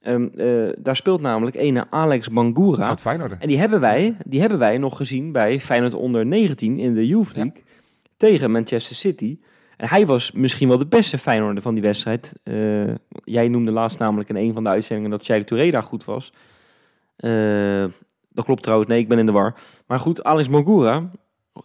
[0.00, 2.96] ehm, eh, daar speelt namelijk ene Alex Bangura.
[2.96, 3.38] Feyenoord.
[3.38, 7.06] En die hebben, wij, die hebben wij nog gezien bij Feyenoord onder 19 in de
[7.06, 7.62] Youth League
[8.16, 9.38] tegen Manchester City.
[9.76, 12.34] En hij was misschien wel de beste Feyenoorder van die wedstrijd.
[12.42, 12.94] Eh,
[13.24, 16.32] jij noemde laatst namelijk in een van de uitzendingen dat Sheikh Touré daar goed was.
[17.16, 17.84] Eh,
[18.28, 19.54] dat klopt trouwens, nee, ik ben in de war.
[19.86, 21.10] Maar goed, Alex Bangura,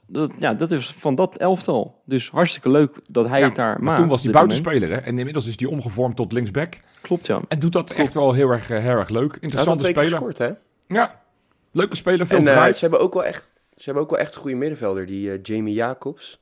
[0.07, 2.01] dat, ja, dat is van dat elftal.
[2.05, 3.97] Dus hartstikke leuk dat hij Ja, het daar Maar maakt.
[3.97, 4.89] toen was hij buitenspeler.
[4.89, 4.95] Hè?
[4.95, 6.73] En inmiddels is hij omgevormd tot linksback.
[7.01, 7.39] Klopt, ja.
[7.47, 9.37] En doet dat echt wel heel erg, eh, heel erg leuk.
[9.39, 10.09] Interessante keer speler.
[10.09, 10.49] gescoord, hè?
[10.87, 11.21] Ja,
[11.71, 12.27] leuke speler.
[12.27, 13.51] Veel En eh, ze hebben ook wel echt...
[13.75, 16.39] Ze hebben ook wel echt een goede middenvelder, die eh, Jamie Jacobs.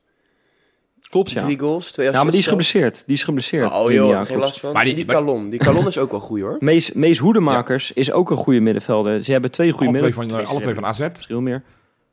[1.10, 1.42] Klopt, ja.
[1.44, 3.04] Drie goals, twee Ja, maar die is geblesseerd.
[3.06, 3.66] Die is geblesseerd.
[3.72, 4.30] Oh Jamie joh, Jacobs.
[4.30, 4.74] geen last van.
[4.74, 6.58] Maar die, die- die, maar- Calon, die Calon is ook wel goed hoor.
[6.70, 9.24] Mees, Mees Hoedemakers is ook een goede middenvelder.
[9.24, 10.44] Ze hebben twee goede alle, twee middenvelders.
[10.48, 10.98] van, alle twee van AZ.
[11.14, 11.64] Verschil meer.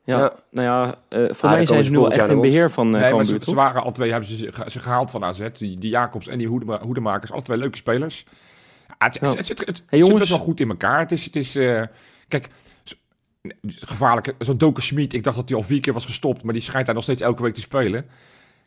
[0.04, 0.32] Ja, Ja.
[0.50, 3.00] nou ja, eh voor daar mij zijn ze nu al echt in beheer van uh,
[3.00, 5.48] Nee, maar ze, waren alle twee, hebben ze, ze, gehaald van AZ.
[5.52, 7.32] Die, die Jacobs en die Hoedema, Hoedemakers.
[7.32, 8.24] Alle twee leuke spelers.
[8.98, 9.28] Het, Ja.
[9.28, 10.98] het, het, het, het Hey, zit best wel goed in elkaar.
[10.98, 11.82] Het is, het is eh,
[12.28, 12.48] kijk,
[13.66, 14.34] gevaarlijk.
[14.38, 16.42] Zo'n Doken Schmid, ik dacht dat hij al vier keer was gestopt.
[16.42, 18.06] Maar die schijnt daar nog steeds elke week te spelen.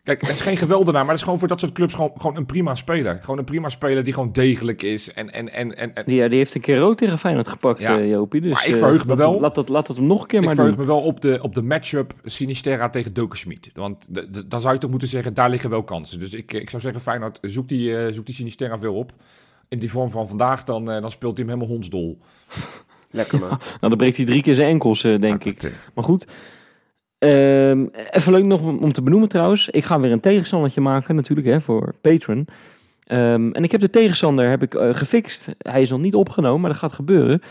[0.04, 2.36] Kijk, het is geen geweldenaar, maar het is gewoon voor dat soort clubs gewoon, gewoon
[2.38, 3.18] een prima speler.
[3.22, 5.14] Gewoon een prima speler die gewoon degelijk is.
[5.14, 8.00] En, en, en, en, ja, die heeft een keer rood tegen Feyenoord gepakt, Ja.
[8.00, 8.42] eh, Jopie.
[8.42, 9.40] Dus, Maar ik eh, verheug me wel.
[9.40, 10.86] Laat dat, laat dat hem nog een keer ik maar verheug doen.
[10.86, 13.70] me wel op de, op de matchup Sinisterra tegen Doken Schmid.
[13.74, 16.20] Want de- de- dan zou je toch moeten zeggen, daar liggen wel kansen.
[16.20, 19.12] Dus ik, ik zou zeggen, Feyenoord, zoek die, zoek die Sinisterra veel op.
[19.68, 22.20] In die vorm van vandaag, dan, dan speelt hij hem helemaal hondsdol.
[23.12, 23.50] Lekker man.
[23.50, 25.72] Nou, dan breekt hij drie keer zijn enkels, eh, denk ik.
[25.94, 26.26] Maar goed.
[27.24, 29.70] Ehm, even leuk nog om te benoemen trouwens.
[29.70, 32.48] Ik ga weer een tegenstandertje maken natuurlijk hè, voor Patreon.
[33.08, 35.48] Ehm, en ik heb de tegenstander heb ik, eh, gefixt.
[35.58, 37.42] Hij is nog niet opgenomen, maar dat gaat gebeuren.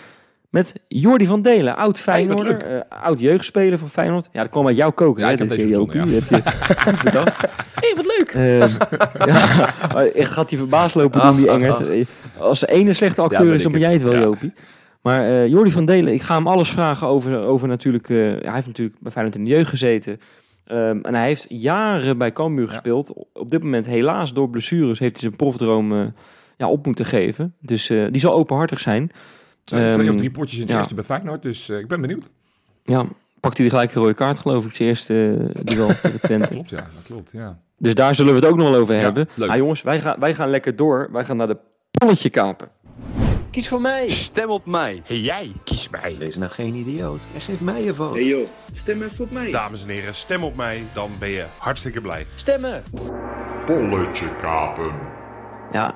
[0.51, 4.29] Met Jordi van Delen, oud Feyenoorder, eh, oud jeugdspeler van Feyenoord.
[4.33, 6.23] Ja, dat kwam uit jouw koken, Ja, hè, ik heb deze verzonnen, je
[7.05, 7.41] bedacht.
[7.81, 8.33] Hé, wat leuk.
[8.35, 8.71] Ehm,
[9.31, 12.07] ja, ik gaat die verbaasd lopen doen, die Engert.
[12.39, 14.21] Als de ene slechte acteur is, dan ben jij het wel, Ja.
[14.21, 14.53] Jopie.
[15.03, 18.11] Maar eh Jordi van Delen, ik ga hem alles vragen over, over natuurlijk...
[18.11, 20.21] eh, hij heeft natuurlijk bij Feyenoord in de jeugd gezeten.
[20.65, 22.71] Ehm, en hij heeft jaren bij Cambuur Ja.
[22.71, 23.13] gespeeld.
[23.33, 26.05] Op dit moment, helaas door blessures, heeft hij zijn profdroom eh,
[26.57, 27.55] ja, op moeten geven.
[27.61, 29.11] Dus die zal openhartig zijn.
[29.65, 30.79] twee, twee of Ehm, drie potjes in de ja.
[30.79, 32.29] eerste bij Feyenoord, dus ik ben benieuwd.
[32.83, 33.05] Ja,
[33.41, 34.75] pakt hij de gelijke rode kaart, geloof ik.
[34.75, 36.49] Zijn eerste uh, duel tegen Twente.
[36.49, 37.59] Klopt, ja, dat klopt, ja.
[37.79, 39.29] Dus daar zullen we het ook nog wel over Ja, hebben.
[39.35, 41.09] Maar jongens, wij gaan, wij gaan lekker door.
[41.13, 41.57] Wij gaan naar de
[41.91, 42.69] polletje kapen.
[43.53, 44.11] Kies voor mij.
[44.11, 45.03] Stem op mij.
[45.05, 46.17] Hey, jij, kies mij.
[46.19, 48.19] Wees nou geen idioot en geef mij je vote.
[48.19, 49.51] Hey joh, stem even op mij.
[49.51, 52.27] Dames en heren, stem op mij, dan ben je hartstikke blij.
[52.37, 52.83] Stemmen.
[53.67, 54.93] Polletje kapen.
[55.73, 55.95] Ja,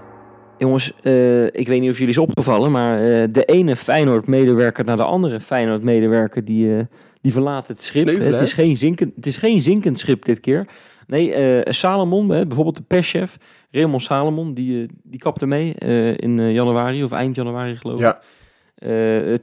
[0.59, 4.97] jongens, eh, ik weet niet of jullie is opgevallen, maar eh, de ene Feyenoord-medewerker naar
[4.97, 6.85] de andere Feyenoord-medewerker die, eh,
[7.21, 8.03] die verlaat het schip.
[8.03, 10.67] Sneuvelen, het, is geen zinkend, het is geen zinkend schip dit keer.
[11.07, 13.37] Nee, eh, Salomon, bijvoorbeeld de perschef,
[13.71, 18.03] Raymond Salomon, die, eh, die kapte mee eh, in januari of eind januari geloof ik.
[18.03, 18.21] Ja.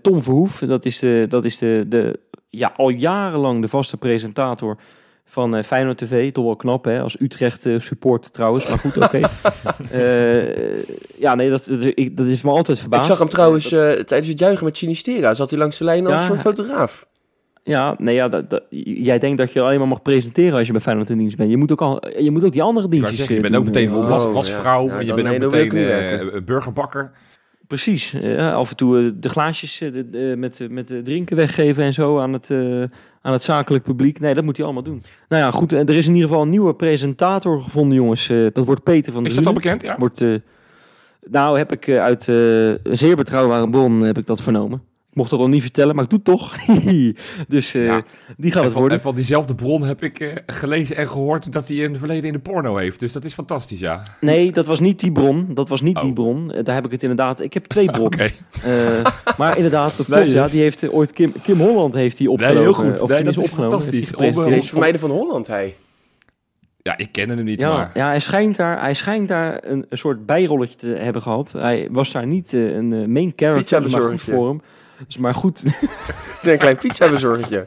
[0.01, 4.77] Tom Verhoef, dat is, de, dat is de, de, ja, al jarenlang de vaste presentator
[5.25, 6.31] van eh, Feyenoord TV.
[6.31, 7.01] Toch wel knap, hè?
[7.01, 9.19] Als Utrecht eh, support trouwens, maar goed, oké.
[11.17, 13.01] Ja, nee, dat, dat, ik- dat is me altijd verbaasd.
[13.03, 15.33] Ik zag hem trouwens tijdens het juichen met Sinistera.
[15.33, 17.07] Zat hij langs de lijn als Ja, een soort fotograaf.
[17.63, 20.71] Ja, nee, ja, dat, dat- jij denkt dat je alleen maar mag presenteren als je
[20.71, 21.49] bij Feyenoord in dienst bent.
[21.49, 23.65] Je moet ook, al, je, moet ook die andere dienstjes zeggen, je eh, bent ook
[23.73, 24.09] meteen eh.
[24.09, 24.99] was, Oh, wasvrouw ja.
[24.99, 27.11] en je bent ook meteen eh, burgerbakker.
[27.67, 28.13] Precies.
[28.13, 31.93] eh, af en toe de glaasjes eh, de- de- met, met de drinken weggeven en
[31.93, 32.81] zo aan het, eh,
[33.21, 34.19] aan het zakelijk publiek.
[34.19, 35.03] Nee, dat moet hij allemaal doen.
[35.29, 35.71] Nou ja, goed.
[35.71, 38.27] Er is in ieder geval een nieuwe presentator gevonden, jongens.
[38.53, 39.81] Dat wordt Peter van der Is dat al bekend?
[39.81, 39.95] Ja.
[39.99, 40.35] Wordt, eh,
[41.29, 44.81] nou, heb ik uit eh, een zeer betrouwbare bron heb ik dat vernomen.
[45.13, 46.55] Mocht dat al niet vertellen, maar ik doe het toch.
[47.47, 48.03] dus eh, Ja.
[48.37, 48.97] die gaat En het van, worden.
[48.97, 52.23] en van diezelfde bron heb ik eh, gelezen en gehoord dat hij in het verleden
[52.23, 52.99] in de porno heeft.
[52.99, 54.03] Dus dat is fantastisch, ja.
[54.19, 55.47] Nee, dat was niet die bron.
[55.53, 56.01] Dat was niet Oh.
[56.03, 56.51] die bron.
[56.51, 57.41] Eh, Daar heb ik het inderdaad.
[57.41, 58.19] Ik heb twee bronnen.
[58.63, 59.05] Eh,
[59.37, 60.33] maar inderdaad, dat Nee, klopt.
[60.33, 60.51] Ja, yes.
[60.51, 62.61] die heeft ooit Kim, Kim Holland heeft die opgenomen.
[62.61, 63.01] heel goed.
[63.01, 64.11] Of Nee, die dat is fantastisch.
[64.11, 65.75] Deze vermijden van Holland, hij.
[66.81, 67.91] Ja, ik ken hem niet, Ja, maar...
[67.93, 71.51] ja hij, schijnt daar, hij schijnt daar een, een soort bijrolletje te hebben gehad.
[71.51, 74.61] Hij was daar niet een main character, maar goed voor hem.
[75.07, 75.63] Dus maar goed,
[76.41, 77.63] Een klein pizza bezorgertje.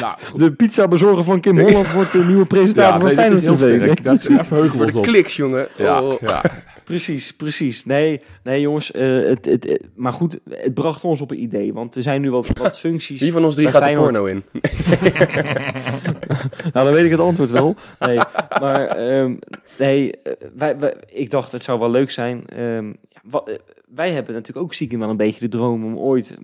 [0.00, 0.38] Nou, goed.
[0.38, 3.48] de pizza bezorger van Kim Holland wordt de nieuwe presentator Ja, van nee, Feyenoord is
[3.48, 3.58] TV.
[3.58, 4.04] sterk.
[4.04, 5.02] Dat, Voor de op.
[5.02, 5.66] kliks, jongen.
[5.76, 6.20] Ja, Oh.
[6.20, 6.42] ja.
[6.84, 7.84] Precies, precies.
[7.84, 11.72] Nee, nee jongens, eh, het, het, maar goed, het bracht ons op een idee.
[11.72, 13.20] Want er zijn nu wat, wat functies.
[13.20, 14.42] Wie van ons drie gaat de porno in?
[16.72, 17.74] Nou, dan weet ik het antwoord wel.
[17.98, 18.18] Nee,
[18.60, 19.34] maar ehm,
[19.78, 22.44] nee, eh, wij, wij, ik dacht het zou wel leuk zijn.
[22.48, 23.54] Ehm, ja, wa- eh,
[23.86, 26.36] wij hebben natuurlijk ook stiekem wel een beetje de droom om ooit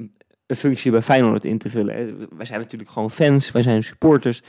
[0.46, 2.26] een functie bij Feyenoord in te vullen.
[2.36, 4.42] Wij zijn natuurlijk gewoon fans, wij zijn supporters.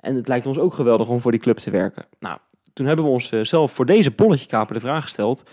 [0.00, 2.06] En het lijkt ons ook geweldig om voor die club te werken.
[2.18, 2.38] Nou,
[2.72, 5.50] toen hebben we ons eh, zelf voor deze polletje kaper de vraag gesteld.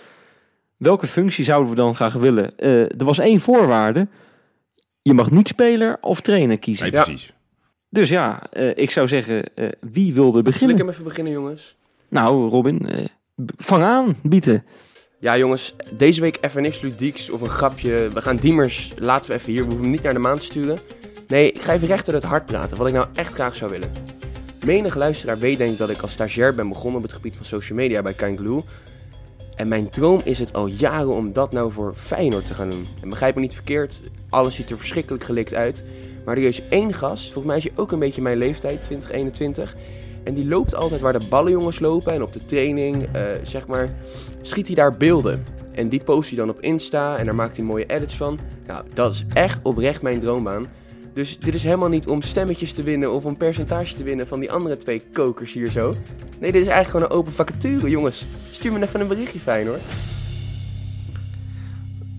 [0.78, 2.58] Welke functie zouden we dan graag willen?
[2.58, 4.08] Eh, er was één voorwaarde.
[5.02, 6.84] Je mag niet speler of trainer kiezen.
[6.86, 7.04] Nee, Ja.
[7.04, 7.34] precies.
[7.90, 10.78] Dus ja, eh, ik zou zeggen, eh, wie wilde Zal ik beginnen?
[10.78, 11.76] hem even beginnen, jongens?
[12.10, 13.06] Nou, Robin, eh,
[13.58, 14.64] vang aan, bieten.
[15.24, 18.10] Ja, jongens, deze week even niks ludieks of een grapje.
[18.14, 20.46] We gaan Diemers, laten we even hier, we hoeven hem niet naar de maan te
[20.46, 20.80] sturen.
[21.28, 23.72] Nee, ik ga even recht uit het hart praten, wat ik nou echt graag zou
[23.72, 23.90] willen.
[24.66, 27.46] Menig luisteraar weet denk ik dat ik als stagiair ben begonnen op het gebied van
[27.46, 28.40] social media bij Kind
[29.56, 32.88] En mijn droom is het al jaren om dat nou voor Feyenoord te gaan doen.
[33.02, 35.84] En begrijp me niet verkeerd, alles ziet er verschrikkelijk gelikt uit.
[36.26, 39.76] Maar er is één gast, volgens mij is hij ook een beetje mijn leeftijd, 2021.
[40.24, 42.14] En die loopt altijd waar de ballenjongens lopen.
[42.14, 43.94] En op de training, eh, zeg maar,
[44.42, 45.44] schiet hij daar beelden.
[45.72, 48.40] En die post hij dan op Insta en daar maakt hij mooie edits van.
[48.68, 50.68] Nou, dat is echt oprecht mijn droombaan.
[51.14, 54.40] Dus dit is helemaal niet om stemmetjes te winnen of om percentage te winnen van
[54.40, 55.94] die andere twee kokers hier zo.
[56.40, 58.26] Nee, dit is eigenlijk gewoon een open vacature, jongens.
[58.52, 59.80] Stuur me even een berichtje, fijn hoor.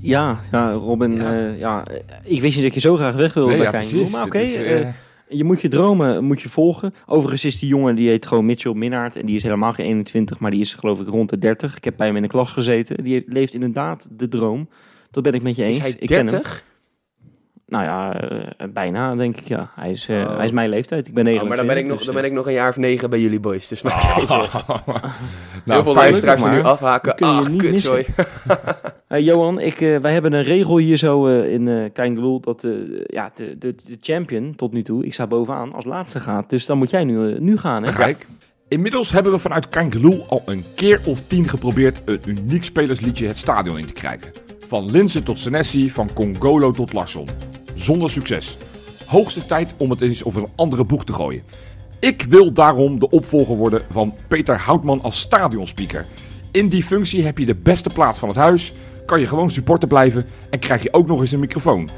[0.00, 1.32] Ja, ja Robin, Ja.
[1.32, 1.48] ja.
[1.50, 4.12] ja, eh, ik wist niet dat je zo graag weg wilde Nee, bij ja, precies.
[4.12, 4.94] Maar oké, eh, eh,
[5.28, 6.94] je moet je dromen moet je volgen.
[7.06, 9.16] Overigens is die jongen, die heet gewoon Mitchell Minnaert.
[9.16, 11.76] En die is helemaal geen 21, maar die is geloof ik rond de 30.
[11.76, 13.04] Ik heb bij hem in de klas gezeten.
[13.04, 14.68] Die leeft inderdaad de droom.
[15.10, 15.76] Dat ben ik met je eens.
[15.76, 16.26] Is hij ik ken hem.
[16.26, 16.64] 30?
[17.66, 19.70] Nou ja, eh, bijna denk ik ja.
[19.74, 20.36] Hij is, eh, Oh.
[20.36, 21.06] hij is mijn leeftijd.
[21.08, 21.42] Ik ben 29.
[21.42, 22.76] Oh, maar dan ben, ik nog, dus, dan eh, ben ik nog een jaar of
[22.76, 23.68] negen bij jullie boys.
[23.68, 24.28] Dus zorgen.
[24.28, 24.42] nou,
[25.64, 25.94] Heel veel fijn.
[26.10, 27.14] luisteraars er nu afhaken.
[27.14, 28.06] kun je Ah, niet kut, sorry.
[29.08, 32.66] Johan, ik, eh, wij hebben een regel hier zo eh, in Kijngeloel dat
[33.06, 36.50] ja, de, de, champion tot nu toe, ik sta bovenaan, als laatste gaat.
[36.50, 37.92] Dus dan moet jij nu, nu gaan, hè?
[37.92, 38.26] Kijk.
[38.68, 43.38] Inmiddels hebben we vanuit Kangeloel al een keer of tien geprobeerd een uniek spelersliedje het
[43.38, 44.30] stadion in te krijgen.
[44.58, 47.26] Van Linse tot Senesi, van Congolo tot Larsson.
[47.74, 48.56] Zonder succes.
[49.06, 51.42] Hoogste tijd om het eens over een andere boeg te gooien.
[52.00, 56.06] Ik wil daarom de opvolger worden van Peter Houtman als stadionspeaker.
[56.50, 58.72] In die functie heb je de beste plaats van het huis,
[59.06, 61.90] kan je gewoon supporter blijven en krijg je ook nog eens een microfoon.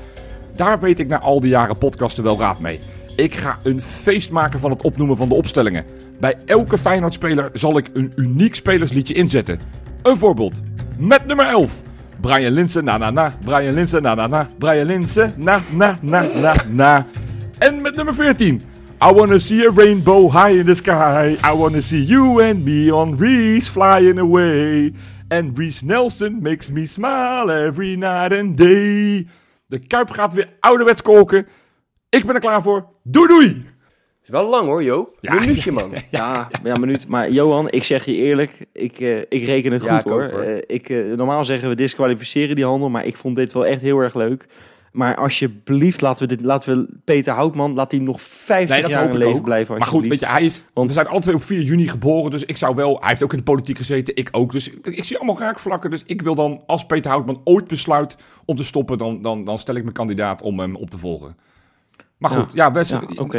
[0.57, 2.81] Daar weet ik na al die jaren podcasten wel raad mee.
[3.17, 5.85] Ik ga een feest maken van het opnoemen van de opstellingen.
[6.21, 9.61] Bij elke Feyenoord-speler zal ik een uniek spelersliedje inzetten.
[10.03, 10.61] Een voorbeeld.
[10.97, 11.83] Met nummer 11.
[12.21, 13.35] Brian Linsen, na na na.
[13.45, 14.47] Brian Linsen, na na na.
[14.59, 17.07] Brian Linsen, na na na na na.
[17.59, 18.63] En met nummer 14.
[19.03, 21.37] I wanna see a rainbow high in the sky.
[21.45, 24.93] I wanna see you and me on Reese flying away.
[25.29, 29.27] And Reese Nelson makes me smile every night and day.
[29.67, 31.47] De Kuip gaat weer ouderwets koken.
[32.09, 32.87] Ik ben er klaar voor.
[33.03, 33.65] Doei doei!
[34.23, 35.19] Is wel lang hoor, Joop.
[35.21, 35.93] Ja, Minuutje, man.
[36.11, 37.09] Ja, ja, minuut.
[37.09, 40.25] Maar Johan, ik zeg je eerlijk, ik, eh, ik reken het Ja, goed ik hoor.
[40.25, 40.41] ook, hoor.
[40.43, 43.81] Eh, ik, eh, normaal zeggen we disqualificeren die handel, maar ik vond dit wel echt
[43.81, 44.47] heel erg leuk.
[44.97, 48.91] Maar alsjeblieft, laten we, dit, laten we Peter Houtman, laat hij nog 50 Nee, dat
[48.91, 49.43] jaar in leven ook.
[49.43, 49.79] blijven.
[49.79, 52.31] Maar goed, weet je, hij is, Want- we zijn alle twee op 4 juni geboren,
[52.31, 52.99] dus ik zou wel...
[53.01, 54.53] Hij heeft ook in de politiek gezeten, ik ook.
[54.53, 55.91] Dus ik, ik zie allemaal raakvlakken.
[55.91, 58.99] Dus ik wil dan, als Peter Houtman ooit besluit om te stoppen...
[58.99, 61.37] dan, dan, dan stel ik mijn kandidaat om hem op te volgen.
[62.19, 62.73] Maar goed, ja,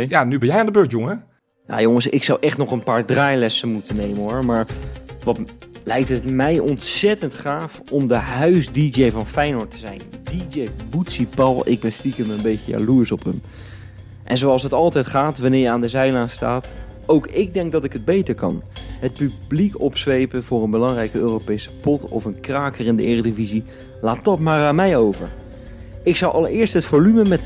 [0.10, 1.24] ja, nu ben jij aan de beurt, jongen.
[1.68, 4.46] Ja, jongens, ik zou echt nog een paar draailessen moeten nemen hoor.
[4.46, 4.68] Maar
[5.24, 5.40] wat
[5.84, 10.02] lijkt het mij ontzettend gaaf om de huis-DJ van Feyenoord te zijn.
[10.22, 13.42] DJ Boetsie Paul, ik ben stiekem een beetje jaloers op hem.
[14.24, 16.74] En zoals het altijd gaat wanneer je aan de zijlijn staat,
[17.06, 18.64] ook ik denk dat ik het beter kan.
[19.00, 23.64] Het publiek opzwepen voor een belangrijke Europese pot of een kraker in de eredivisie,
[24.02, 25.32] laat dat maar aan mij over.
[26.08, 27.42] Ik zou allereerst het volume met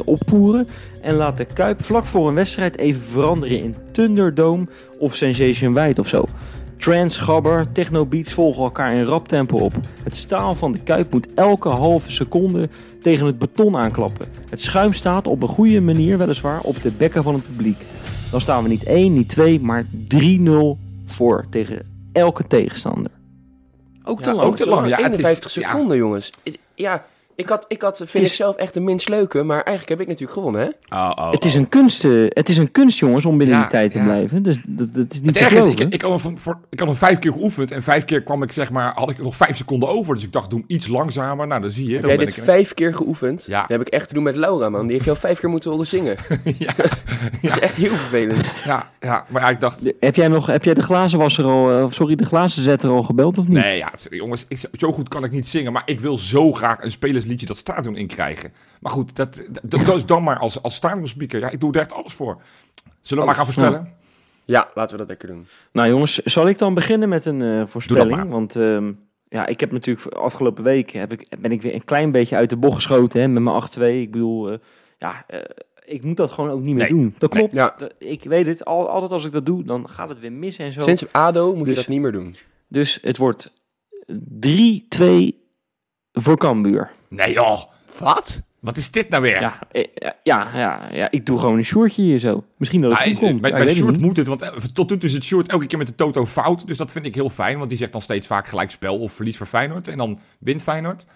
[0.00, 0.68] 200% opvoeren
[1.00, 4.66] en laat de Kuip vlak voor een wedstrijd even veranderen in Thunderdome
[4.98, 6.24] of Sensation White of zo.
[6.78, 9.72] Trance, gabber, technobeats volgen elkaar in rap tempo op.
[10.02, 12.68] Het staal van de Kuip moet elke halve seconde
[13.02, 14.26] tegen het beton aanklappen.
[14.50, 17.78] Het schuim staat op een goede manier weliswaar op de bekken van het publiek.
[18.30, 23.10] Dan staan we niet 1, niet 2, maar 3-0 voor tegen elke tegenstander.
[24.04, 24.48] Ook te Ja, lang.
[24.48, 24.88] ook te lang.
[24.88, 25.70] Ja, het is- 51 ja.
[25.70, 26.30] seconden, jongens.
[26.74, 27.04] Ja,
[27.38, 30.00] ik had, ik had vind is- ik zelf echt de minst leuke, maar eigenlijk heb
[30.00, 30.96] ik natuurlijk gewonnen, hè?
[30.96, 33.62] Oh, oh, Het is, een kunst, eh, het is een kunst, jongens, om binnen Ja,
[33.62, 34.04] die tijd te ja.
[34.04, 34.42] blijven.
[34.42, 36.78] Dus dat, dat is niet Het te is, ik, ik, had hem van- voor, ik
[36.78, 39.36] had hem vijf keer geoefend en vijf keer kwam ik zeg maar, had ik nog
[39.36, 40.14] vijf seconden over.
[40.14, 41.46] Dus ik dacht, doe hem iets langzamer.
[41.46, 41.92] Nou, dan zie je.
[41.92, 43.44] Heb dan jij ben dit ik- vijf keer geoefend?
[43.48, 43.60] Ja.
[43.60, 44.82] Dat heb ik echt te doen met Laura, man.
[44.82, 46.16] Die heeft jou vijf keer moeten horen zingen.
[46.58, 46.72] ja,
[47.42, 48.52] Dat is echt heel vervelend.
[48.64, 51.84] ja, ja, maar ja, ik dacht, Heb jij, nog, heb jij de glazenwasser al, eh,
[51.84, 53.58] of sorry, de glazenzetter al gebeld of niet?
[53.62, 55.72] Nee, ja, jongens, ik, zo goed kan ik niet zingen.
[55.72, 56.90] Maar ik wil zo graag een
[57.28, 58.52] spelersliedje dat stadion inkrijgen.
[58.80, 61.40] Maar goed, dat, dat, dat is dan maar als, als stadionspeaker.
[61.40, 62.42] Ja, ik doe er echt alles voor.
[63.00, 63.96] Zullen we maar gaan voorspellen?
[64.44, 65.46] Ja, laten we dat lekker doen.
[65.72, 68.16] Nou jongens, zal ik dan beginnen met een eh, voorspelling?
[68.16, 68.28] maar.
[68.28, 68.92] Want ehm,
[69.28, 72.50] ja, ik heb natuurlijk afgelopen week heb ik, ben ik weer een klein beetje uit
[72.50, 73.82] de bocht geschoten hè, met mijn 8-2.
[73.82, 74.58] Ik bedoel, eh,
[74.98, 75.40] ja, eh,
[75.84, 77.00] ik moet dat gewoon ook niet meer Nee.
[77.00, 77.14] doen.
[77.18, 77.40] Dat Nee.
[77.42, 77.54] klopt.
[77.54, 77.74] Ja.
[77.78, 80.58] Dat- Ik weet het, al, altijd als ik dat doe, dan gaat het weer mis
[80.58, 80.80] en zo.
[80.80, 82.36] Sinds ADO moet je Dus- dat niet meer doen.
[82.68, 83.52] Dus het wordt
[84.40, 85.46] 3-2
[86.12, 86.90] voor Cambuur.
[87.08, 87.62] Nee joh,
[87.98, 88.42] Wat?
[88.60, 89.40] wat is dit nou weer?
[89.40, 89.84] Ja, eh,
[90.22, 92.44] ja, ja, ja, ik doe gewoon een shortje hier zo.
[92.56, 93.40] Misschien dat het Nou, goed komt.
[93.40, 94.00] bij Ja, bij niet.
[94.00, 96.26] moet het, want eh, tot nu toe is het Sjoerd elke keer met de toto
[96.26, 96.66] fout.
[96.66, 99.12] Dus dat vind ik heel fijn, want die zegt dan steeds vaak gelijk spel of
[99.12, 99.88] verlies voor Feyenoord.
[99.88, 101.04] En dan wint Feyenoord.
[101.04, 101.08] Dus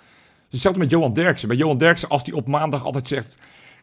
[0.51, 1.49] hetzelfde met Johan Derksen.
[1.49, 3.37] Bij Johan Derksen, als hij op maandag altijd zegt...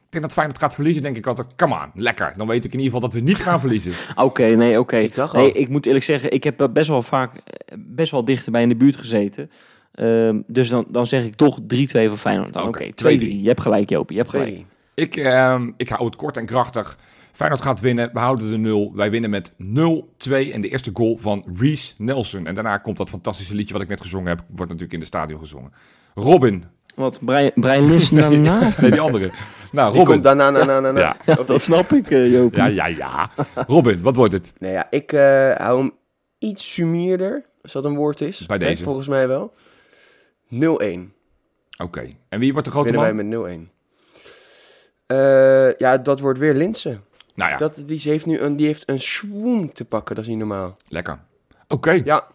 [0.10, 2.34] Ik denk dat Feyenoord gaat verliezen, denk ik altijd, come on, lekker.
[2.38, 3.94] Dan weet ik in ieder geval dat we niet gaan verliezen.
[4.16, 4.98] Oké, nee, oké.
[4.98, 5.34] Ik.
[5.34, 8.62] Nee, ik moet eerlijk zeggen, ik heb er best wel vaak eh, best wel dichterbij
[8.62, 9.52] in de buurt gezeten.
[10.00, 12.56] Ehm, dus dan, dan zeg ik toch 3-2 voor Feyenoord.
[12.56, 13.20] Oké, Oké, 2-3.
[13.20, 13.42] 2-3.
[13.42, 14.16] Je hebt gelijk, Jopie.
[14.16, 14.66] Je hebt gelijk.
[14.94, 16.98] Ik, ehm, ik hou het kort en krachtig.
[17.32, 18.92] Feyenoord gaat winnen, we houden de 0.
[18.96, 22.46] Wij winnen met 0-2 en de eerste goal van Reese Nelson.
[22.48, 25.06] En daarna komt dat fantastische liedje wat ik net gezongen heb, wordt natuurlijk in de
[25.06, 25.72] stadion gezongen.
[26.16, 26.64] Robin,
[26.96, 28.74] Wat, Brian, Brian Lissen dan na?
[28.82, 29.32] nee die andere.
[29.72, 30.06] Nou, Die Robin.
[30.14, 31.16] komt daarna, na, na, na, na.
[31.26, 31.36] Ja.
[31.46, 32.60] Dat snap ik, eh, Jopie.
[32.62, 33.30] Ja, ja, ja.
[33.68, 34.54] Robin, wat wordt het?
[34.60, 35.92] Nee, ja, ik eh, hou hem
[36.40, 38.46] iets sumierder, als dat een woord is.
[38.46, 38.84] Bij Hè, deze.
[38.84, 39.54] Volgens mij wel.
[40.54, 40.58] 0-1.
[41.84, 42.08] Oké.
[42.30, 43.72] En wie wordt de grote Winnen wij met 0-1.
[45.06, 47.04] Eh, ja, dat wordt weer Linsen.
[47.36, 50.30] Nou ja, Dat, die, heeft nu een, die heeft een swoon te pakken, dat is
[50.30, 50.74] niet normaal.
[50.88, 51.20] lekker.
[51.68, 51.92] Oké.
[51.92, 52.28] Ja,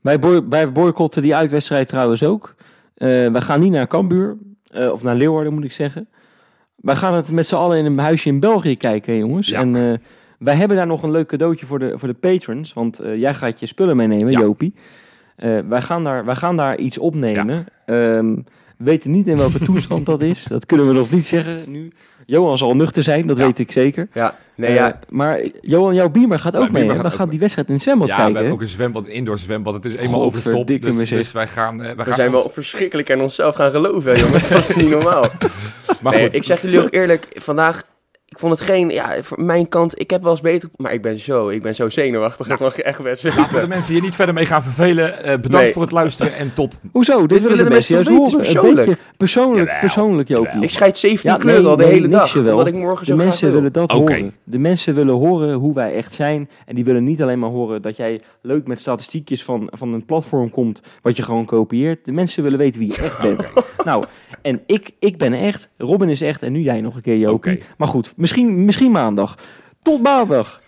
[0.00, 2.54] Wij, boy, wij boycotten die uitwedstrijd trouwens ook.
[2.94, 4.36] Eh wij gaan niet naar Cambuur.
[4.70, 6.08] eh, of naar Leeuwarden, moet ik zeggen.
[6.76, 9.48] Wij gaan het met z'n allen in een huisje in België kijken, hè, jongens.
[9.48, 9.60] Ja.
[9.60, 9.98] En eh,
[10.38, 12.72] wij hebben daar nog een leuk cadeautje voor de, voor de patrons.
[12.72, 14.38] Want eh, jij gaat je spullen meenemen, Ja.
[14.40, 14.74] Jopie.
[15.36, 17.66] Eh, wij, gaan daar, wij gaan daar iets opnemen.
[17.86, 18.34] Ehm,
[18.76, 20.44] we weten niet in welke toestand dat is.
[20.44, 21.92] Dat kunnen we nog niet zeggen nu.
[22.26, 23.44] Johan zal nuchter zijn, dat Ja.
[23.44, 24.08] weet ik zeker.
[24.12, 24.34] ja.
[24.56, 24.98] Nee, Eh, ja.
[25.08, 26.88] maar Johan, jouw beamer gaat ook mee.
[26.88, 28.34] gaat We ook gaan die wedstrijd in het zwembad Ja, we kijken.
[28.36, 28.40] hè?
[28.46, 29.74] hebben ook een zwembad, een indoor zwembad.
[29.74, 30.66] Het is eenmaal over de top.
[30.66, 31.80] Dus, dus wij gaan...
[31.80, 34.48] eh, wij We gaan zijn ons- wel verschrikkelijk aan onszelf gaan geloven, jongens.
[34.48, 35.26] Dat is niet normaal.
[36.02, 37.82] Maar Nee, goed, ik zeg jullie ook eerlijk, vandaag,
[38.34, 41.02] ik vond het geen, ja, voor mijn kant, ik heb wel eens beter, maar ik
[41.02, 43.68] ben zo, ik ben zo zenuwachtig, dat mag je echt best laten we de weten.
[43.68, 45.18] mensen hier niet verder mee gaan vervelen.
[45.24, 45.72] Eh, bedankt Nee.
[45.72, 46.78] voor het luisteren en tot...
[46.92, 47.26] Hoezo?
[47.26, 48.24] Dit, willen willen de de mensen juist horen.
[48.24, 48.86] weten, Een persoonlijk?
[48.86, 50.62] beetje persoonlijk, Jawel, persoonlijk jawel.
[50.62, 52.50] Ik scheid 17 Ja, kleuren nee, al de nee, hele dag, wel.
[52.50, 53.56] omdat ik morgen De zo graag mensen wil.
[53.56, 54.34] willen dat horen.
[54.44, 56.48] De mensen willen horen hoe wij echt zijn.
[56.66, 60.04] En die willen niet alleen maar horen dat jij leuk met statistiekjes van, van een
[60.04, 62.04] platform komt, wat je gewoon kopieert.
[62.04, 63.42] De mensen willen weten wie je echt bent.
[63.84, 64.04] Nou,
[64.44, 67.52] en ik, ik ben echt, Robin is echt en nu jij nog een keer Jopie.
[67.52, 67.64] Oké.
[67.76, 69.38] Maar goed, misschien, misschien maandag.
[69.82, 70.62] Tot maandag.